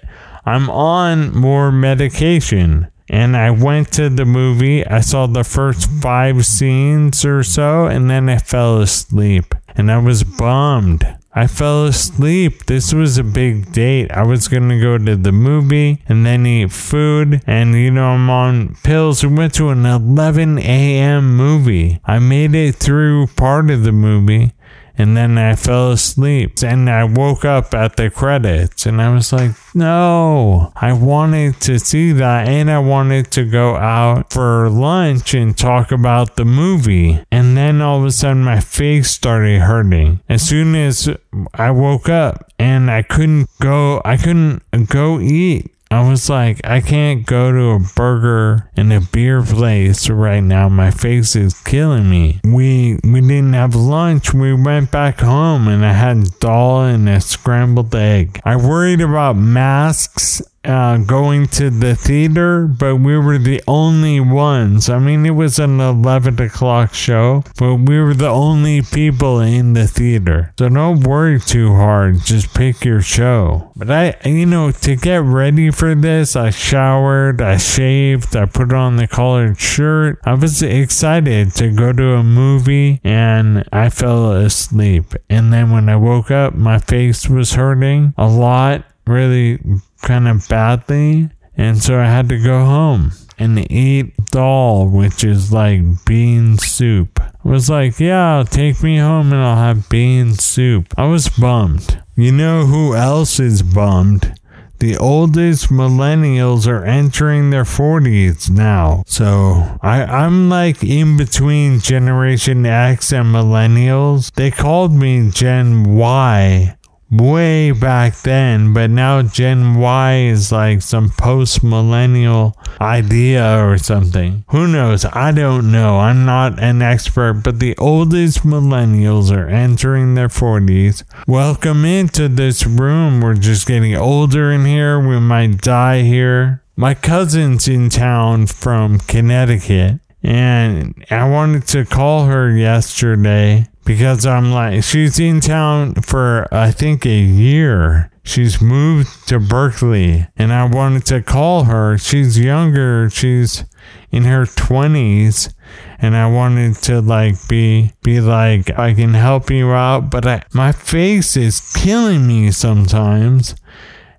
I'm 0.48 0.70
on 0.70 1.36
more 1.36 1.70
medication. 1.70 2.88
And 3.10 3.36
I 3.36 3.50
went 3.50 3.92
to 3.92 4.08
the 4.08 4.24
movie. 4.24 4.86
I 4.86 5.00
saw 5.00 5.26
the 5.26 5.44
first 5.44 5.90
five 6.00 6.46
scenes 6.46 7.22
or 7.22 7.42
so, 7.42 7.84
and 7.84 8.08
then 8.08 8.30
I 8.30 8.38
fell 8.38 8.80
asleep. 8.80 9.54
And 9.76 9.92
I 9.92 9.98
was 9.98 10.24
bummed. 10.24 11.06
I 11.34 11.48
fell 11.48 11.84
asleep. 11.84 12.64
This 12.64 12.94
was 12.94 13.18
a 13.18 13.24
big 13.24 13.72
date. 13.72 14.10
I 14.10 14.22
was 14.24 14.48
going 14.48 14.70
to 14.70 14.80
go 14.80 14.96
to 14.96 15.16
the 15.16 15.32
movie 15.32 16.02
and 16.08 16.24
then 16.24 16.46
eat 16.46 16.72
food. 16.72 17.42
And, 17.46 17.74
you 17.74 17.90
know, 17.90 18.06
I'm 18.06 18.30
on 18.30 18.74
pills. 18.82 19.22
We 19.22 19.34
went 19.34 19.52
to 19.54 19.68
an 19.68 19.84
11 19.84 20.58
a.m. 20.60 21.36
movie. 21.36 22.00
I 22.06 22.18
made 22.20 22.54
it 22.54 22.76
through 22.76 23.26
part 23.36 23.70
of 23.70 23.84
the 23.84 23.92
movie 23.92 24.54
and 24.98 25.16
then 25.16 25.38
I 25.38 25.54
fell 25.54 25.92
asleep. 25.92 26.62
And 26.62 26.90
I 26.90 27.04
woke 27.04 27.44
up 27.44 27.72
at 27.72 27.96
the 27.96 28.10
credits 28.10 28.84
and 28.84 29.00
I 29.00 29.14
was 29.14 29.32
like, 29.32 29.52
no, 29.74 30.72
I 30.74 30.92
wanted 30.92 31.60
to 31.62 31.78
see 31.78 32.12
that 32.12 32.48
and 32.48 32.68
I 32.70 32.80
wanted 32.80 33.30
to 33.32 33.44
go 33.44 33.76
out 33.76 34.32
for 34.32 34.68
lunch 34.68 35.34
and 35.34 35.56
talk 35.56 35.92
about 35.92 36.34
the 36.34 36.44
movie. 36.44 37.24
And 37.30 37.56
then 37.56 37.80
all 37.80 38.00
of 38.00 38.04
a 38.04 38.10
sudden 38.10 38.42
my 38.42 38.60
face 38.60 39.10
started 39.10 39.60
hurting. 39.60 40.20
As 40.28 40.42
soon 40.42 40.74
as 40.74 41.08
I 41.54 41.70
woke 41.70 42.08
up 42.08 42.50
and 42.58 42.90
I 42.90 43.02
couldn't 43.02 43.48
go, 43.60 44.02
I 44.04 44.16
couldn't 44.16 44.62
go 44.88 45.20
eat. 45.20 45.72
I 45.90 46.08
was 46.08 46.28
like, 46.28 46.60
I 46.64 46.80
can't 46.80 47.24
go 47.24 47.50
to 47.50 47.70
a 47.70 47.80
burger 47.96 48.68
and 48.76 48.92
a 48.92 49.00
beer 49.00 49.42
place 49.42 50.10
right 50.10 50.42
now. 50.42 50.68
My 50.68 50.90
face 50.90 51.34
is 51.34 51.54
killing 51.62 52.10
me. 52.10 52.40
We 52.44 52.98
we 53.02 53.20
didn't 53.20 53.54
have 53.54 53.74
lunch. 53.74 54.34
We 54.34 54.52
went 54.52 54.90
back 54.90 55.20
home 55.20 55.66
and 55.66 55.84
I 55.84 55.92
had 55.92 56.38
dal 56.40 56.82
and 56.82 57.08
a 57.08 57.20
scrambled 57.20 57.94
egg. 57.94 58.40
I 58.44 58.56
worried 58.56 59.00
about 59.00 59.36
masks 59.36 60.42
uh, 60.64 60.98
going 60.98 61.46
to 61.46 61.70
the 61.70 61.94
theater, 61.94 62.66
but 62.66 62.96
we 62.96 63.16
were 63.18 63.38
the 63.38 63.62
only 63.66 64.20
ones. 64.20 64.88
I 64.88 64.98
mean, 64.98 65.24
it 65.24 65.30
was 65.30 65.58
an 65.58 65.80
11 65.80 66.40
o'clock 66.40 66.94
show, 66.94 67.44
but 67.58 67.76
we 67.76 68.00
were 68.00 68.14
the 68.14 68.28
only 68.28 68.82
people 68.82 69.40
in 69.40 69.72
the 69.72 69.86
theater. 69.86 70.52
So 70.58 70.68
don't 70.68 71.00
worry 71.00 71.40
too 71.40 71.74
hard. 71.74 72.20
Just 72.24 72.54
pick 72.54 72.84
your 72.84 73.00
show. 73.00 73.72
But 73.76 73.90
I, 73.90 74.16
you 74.24 74.46
know, 74.46 74.70
to 74.70 74.96
get 74.96 75.22
ready 75.22 75.70
for 75.70 75.94
this, 75.94 76.36
I 76.36 76.50
showered, 76.50 77.40
I 77.40 77.56
shaved, 77.56 78.36
I 78.36 78.46
put 78.46 78.72
on 78.72 78.96
the 78.96 79.06
collared 79.06 79.60
shirt. 79.60 80.20
I 80.24 80.34
was 80.34 80.62
excited 80.62 81.54
to 81.54 81.70
go 81.70 81.92
to 81.92 82.14
a 82.14 82.24
movie 82.24 83.00
and 83.04 83.66
I 83.72 83.90
fell 83.90 84.32
asleep. 84.32 85.14
And 85.30 85.52
then 85.52 85.70
when 85.70 85.88
I 85.88 85.96
woke 85.96 86.30
up, 86.30 86.54
my 86.54 86.78
face 86.78 87.28
was 87.28 87.52
hurting 87.52 88.14
a 88.16 88.28
lot, 88.28 88.84
really 89.06 89.60
kind 90.02 90.28
of 90.28 90.48
badly. 90.48 91.30
And 91.56 91.82
so 91.82 91.98
I 91.98 92.04
had 92.04 92.28
to 92.28 92.38
go 92.42 92.64
home 92.64 93.12
and 93.38 93.70
eat 93.70 94.14
dal, 94.30 94.88
which 94.88 95.24
is 95.24 95.52
like 95.52 95.80
bean 96.04 96.58
soup. 96.58 97.20
I 97.20 97.48
was 97.48 97.70
like, 97.70 97.98
yeah, 97.98 98.44
take 98.48 98.82
me 98.82 98.98
home 98.98 99.32
and 99.32 99.42
I'll 99.42 99.56
have 99.56 99.88
bean 99.88 100.34
soup. 100.34 100.94
I 100.96 101.06
was 101.06 101.28
bummed. 101.28 102.02
You 102.16 102.32
know 102.32 102.66
who 102.66 102.94
else 102.94 103.40
is 103.40 103.62
bummed? 103.62 104.34
The 104.80 104.96
oldest 104.96 105.70
millennials 105.70 106.68
are 106.68 106.84
entering 106.84 107.50
their 107.50 107.64
40s 107.64 108.48
now. 108.48 109.02
So 109.06 109.78
I, 109.82 110.04
I'm 110.04 110.48
like 110.48 110.84
in 110.84 111.16
between 111.16 111.80
Generation 111.80 112.64
X 112.64 113.12
and 113.12 113.34
millennials. 113.34 114.32
They 114.32 114.52
called 114.52 114.92
me 114.92 115.30
Gen 115.32 115.96
Y 115.96 116.77
way 117.10 117.72
back 117.72 118.20
then, 118.20 118.72
but 118.72 118.90
now 118.90 119.22
Gen 119.22 119.76
Y 119.78 120.16
is 120.24 120.52
like 120.52 120.82
some 120.82 121.10
post 121.10 121.62
millennial 121.62 122.56
idea 122.80 123.64
or 123.64 123.78
something. 123.78 124.44
Who 124.50 124.66
knows? 124.66 125.04
I 125.04 125.32
don't 125.32 125.72
know. 125.72 125.98
I'm 125.98 126.24
not 126.24 126.58
an 126.62 126.82
expert, 126.82 127.40
but 127.44 127.60
the 127.60 127.76
oldest 127.78 128.40
millennials 128.40 129.34
are 129.34 129.48
entering 129.48 130.14
their 130.14 130.28
40s. 130.28 131.04
Welcome 131.26 131.84
into 131.84 132.28
this 132.28 132.66
room. 132.66 133.20
We're 133.20 133.34
just 133.34 133.66
getting 133.66 133.94
older 133.94 134.52
in 134.52 134.64
here. 134.64 135.00
We 135.00 135.18
might 135.20 135.60
die 135.60 136.02
here. 136.02 136.62
My 136.76 136.94
cousin's 136.94 137.66
in 137.66 137.90
town 137.90 138.46
from 138.46 138.98
Connecticut. 139.00 140.00
And 140.22 141.04
I 141.10 141.28
wanted 141.28 141.66
to 141.68 141.84
call 141.84 142.26
her 142.26 142.50
yesterday 142.50 143.68
because 143.84 144.26
I'm 144.26 144.52
like, 144.52 144.84
she's 144.84 145.18
in 145.18 145.40
town 145.40 145.94
for, 145.94 146.46
I 146.52 146.70
think, 146.70 147.06
a 147.06 147.08
year. 147.08 148.10
she's 148.22 148.60
moved 148.60 149.26
to 149.28 149.40
Berkeley 149.40 150.26
and 150.36 150.52
I 150.52 150.66
wanted 150.66 151.06
to 151.06 151.22
call 151.22 151.64
her. 151.64 151.96
She's 151.96 152.38
younger. 152.38 153.08
She's 153.08 153.64
in 154.10 154.24
her 154.24 154.44
20s 154.44 155.52
and 155.98 156.14
I 156.14 156.26
wanted 156.26 156.76
to 156.82 157.00
like 157.00 157.36
be 157.48 157.92
be 158.02 158.20
like 158.20 158.78
I 158.78 158.94
can 158.94 159.14
help 159.14 159.50
you 159.50 159.70
out, 159.70 160.10
but 160.10 160.26
I, 160.26 160.42
my 160.52 160.72
face 160.72 161.36
is 161.36 161.72
killing 161.74 162.26
me 162.26 162.50
sometimes. 162.50 163.54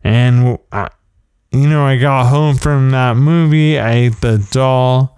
And 0.04 0.58
I, 0.72 0.90
you 1.52 1.70
know, 1.70 1.86
I 1.86 1.98
got 1.98 2.28
home 2.28 2.56
from 2.56 2.92
that 2.92 3.16
movie, 3.16 3.80
I 3.80 3.92
ate 3.94 4.22
the 4.22 4.46
dal. 4.52 5.16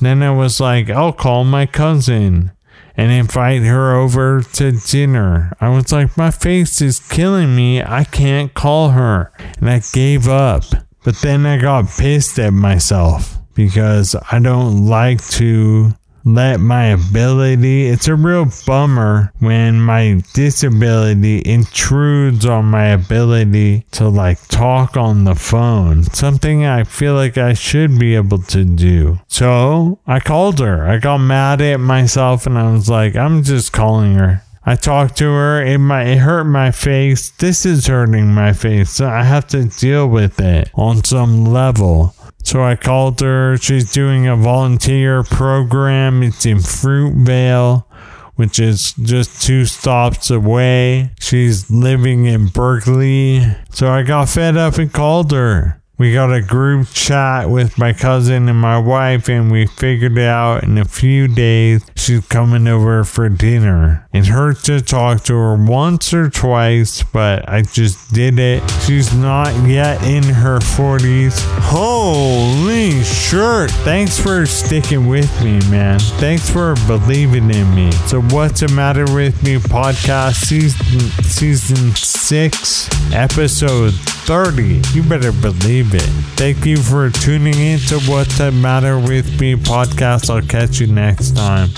Then 0.00 0.22
I 0.22 0.30
was 0.30 0.58
like, 0.58 0.90
I'll 0.90 1.12
call 1.12 1.44
my 1.44 1.66
cousin 1.66 2.52
and 2.96 3.10
invite 3.10 3.62
her 3.62 3.94
over 3.94 4.42
to 4.42 4.72
dinner. 4.72 5.56
I 5.60 5.68
was 5.70 5.92
like, 5.92 6.16
my 6.16 6.30
face 6.30 6.80
is 6.80 7.00
killing 7.00 7.54
me. 7.56 7.82
I 7.82 8.04
can't 8.04 8.52
call 8.54 8.90
her. 8.90 9.32
And 9.58 9.70
I 9.70 9.80
gave 9.92 10.28
up. 10.28 10.64
But 11.04 11.16
then 11.16 11.46
I 11.46 11.58
got 11.58 11.88
pissed 11.88 12.38
at 12.38 12.52
myself 12.52 13.38
because 13.54 14.14
I 14.30 14.38
don't 14.38 14.86
like 14.86 15.26
to 15.30 15.94
let 16.24 16.60
my 16.60 16.86
ability, 16.86 17.86
it's 17.86 18.08
a 18.08 18.14
real 18.14 18.46
bummer 18.66 19.32
when 19.38 19.80
my 19.80 20.22
disability 20.34 21.42
intrudes 21.44 22.46
on 22.46 22.66
my 22.66 22.86
ability 22.86 23.86
to 23.92 24.08
like 24.08 24.46
talk 24.48 24.96
on 24.96 25.24
the 25.24 25.34
phone. 25.34 26.04
Something 26.04 26.64
I 26.64 26.84
feel 26.84 27.14
like 27.14 27.38
I 27.38 27.54
should 27.54 27.98
be 27.98 28.14
able 28.14 28.42
to 28.42 28.64
do. 28.64 29.18
So 29.28 30.00
I 30.06 30.20
called 30.20 30.58
her. 30.60 30.88
I 30.88 30.98
got 30.98 31.18
mad 31.18 31.60
at 31.60 31.80
myself 31.80 32.46
and 32.46 32.58
I 32.58 32.72
was 32.72 32.88
like, 32.88 33.16
I'm 33.16 33.42
just 33.42 33.72
calling 33.72 34.14
her. 34.14 34.42
I 34.64 34.76
talked 34.76 35.16
to 35.16 35.24
her. 35.24 35.60
It 35.60 35.78
might 35.78 36.06
it 36.06 36.18
hurt 36.18 36.44
my 36.44 36.70
face. 36.70 37.30
This 37.30 37.66
is 37.66 37.88
hurting 37.88 38.32
my 38.32 38.52
face. 38.52 38.90
So 38.90 39.08
I 39.08 39.24
have 39.24 39.48
to 39.48 39.64
deal 39.64 40.08
with 40.08 40.38
it 40.40 40.70
on 40.74 41.02
some 41.02 41.46
level. 41.46 42.14
So 42.52 42.62
I 42.62 42.76
called 42.76 43.18
her. 43.20 43.56
She's 43.56 43.90
doing 43.90 44.26
a 44.26 44.36
volunteer 44.36 45.22
program. 45.22 46.22
It's 46.22 46.44
in 46.44 46.58
Fruitvale, 46.58 47.86
which 48.34 48.60
is 48.60 48.92
just 48.92 49.40
two 49.40 49.64
stops 49.64 50.28
away. 50.28 51.12
She's 51.18 51.70
living 51.70 52.26
in 52.26 52.48
Berkeley. 52.48 53.40
So 53.70 53.90
I 53.90 54.02
got 54.02 54.28
fed 54.28 54.58
up 54.58 54.76
and 54.76 54.92
called 54.92 55.32
her. 55.32 55.81
We 56.02 56.12
got 56.12 56.32
a 56.32 56.42
group 56.42 56.88
chat 56.88 57.48
with 57.48 57.78
my 57.78 57.92
cousin 57.92 58.48
and 58.48 58.60
my 58.60 58.76
wife, 58.76 59.28
and 59.28 59.52
we 59.52 59.66
figured 59.66 60.18
out 60.18 60.64
in 60.64 60.76
a 60.76 60.84
few 60.84 61.28
days 61.28 61.88
she's 61.94 62.26
coming 62.26 62.66
over 62.66 63.04
for 63.04 63.28
dinner. 63.28 64.04
It 64.12 64.26
hurts 64.26 64.62
to 64.62 64.80
talk 64.80 65.22
to 65.26 65.34
her 65.34 65.54
once 65.54 66.12
or 66.12 66.28
twice, 66.28 67.04
but 67.04 67.48
I 67.48 67.62
just 67.62 68.12
did 68.12 68.40
it. 68.40 68.68
She's 68.84 69.14
not 69.14 69.54
yet 69.64 70.02
in 70.02 70.24
her 70.24 70.58
40s. 70.58 71.38
Holy 71.60 73.04
shirt! 73.04 73.70
Thanks 73.70 74.18
for 74.18 74.44
sticking 74.44 75.06
with 75.06 75.30
me, 75.44 75.60
man. 75.70 76.00
Thanks 76.18 76.50
for 76.50 76.74
believing 76.88 77.48
in 77.48 77.72
me. 77.76 77.92
So, 78.08 78.20
what's 78.22 78.58
the 78.58 78.68
matter 78.74 79.04
with 79.14 79.40
me? 79.44 79.58
Podcast 79.58 80.46
season 80.46 80.98
season 81.22 81.94
six, 81.94 82.88
episode 83.12 83.94
30. 83.94 84.82
You 84.94 85.02
better 85.02 85.32
believe 85.32 85.91
bit. 85.92 86.08
Thank 86.36 86.64
you 86.64 86.78
for 86.78 87.10
tuning 87.10 87.54
in 87.54 87.78
to 87.80 88.00
What's 88.00 88.38
the 88.38 88.50
Matter 88.50 88.98
with 88.98 89.38
Me 89.38 89.54
podcast. 89.54 90.30
I'll 90.30 90.40
catch 90.40 90.80
you 90.80 90.86
next 90.86 91.36
time. 91.36 91.68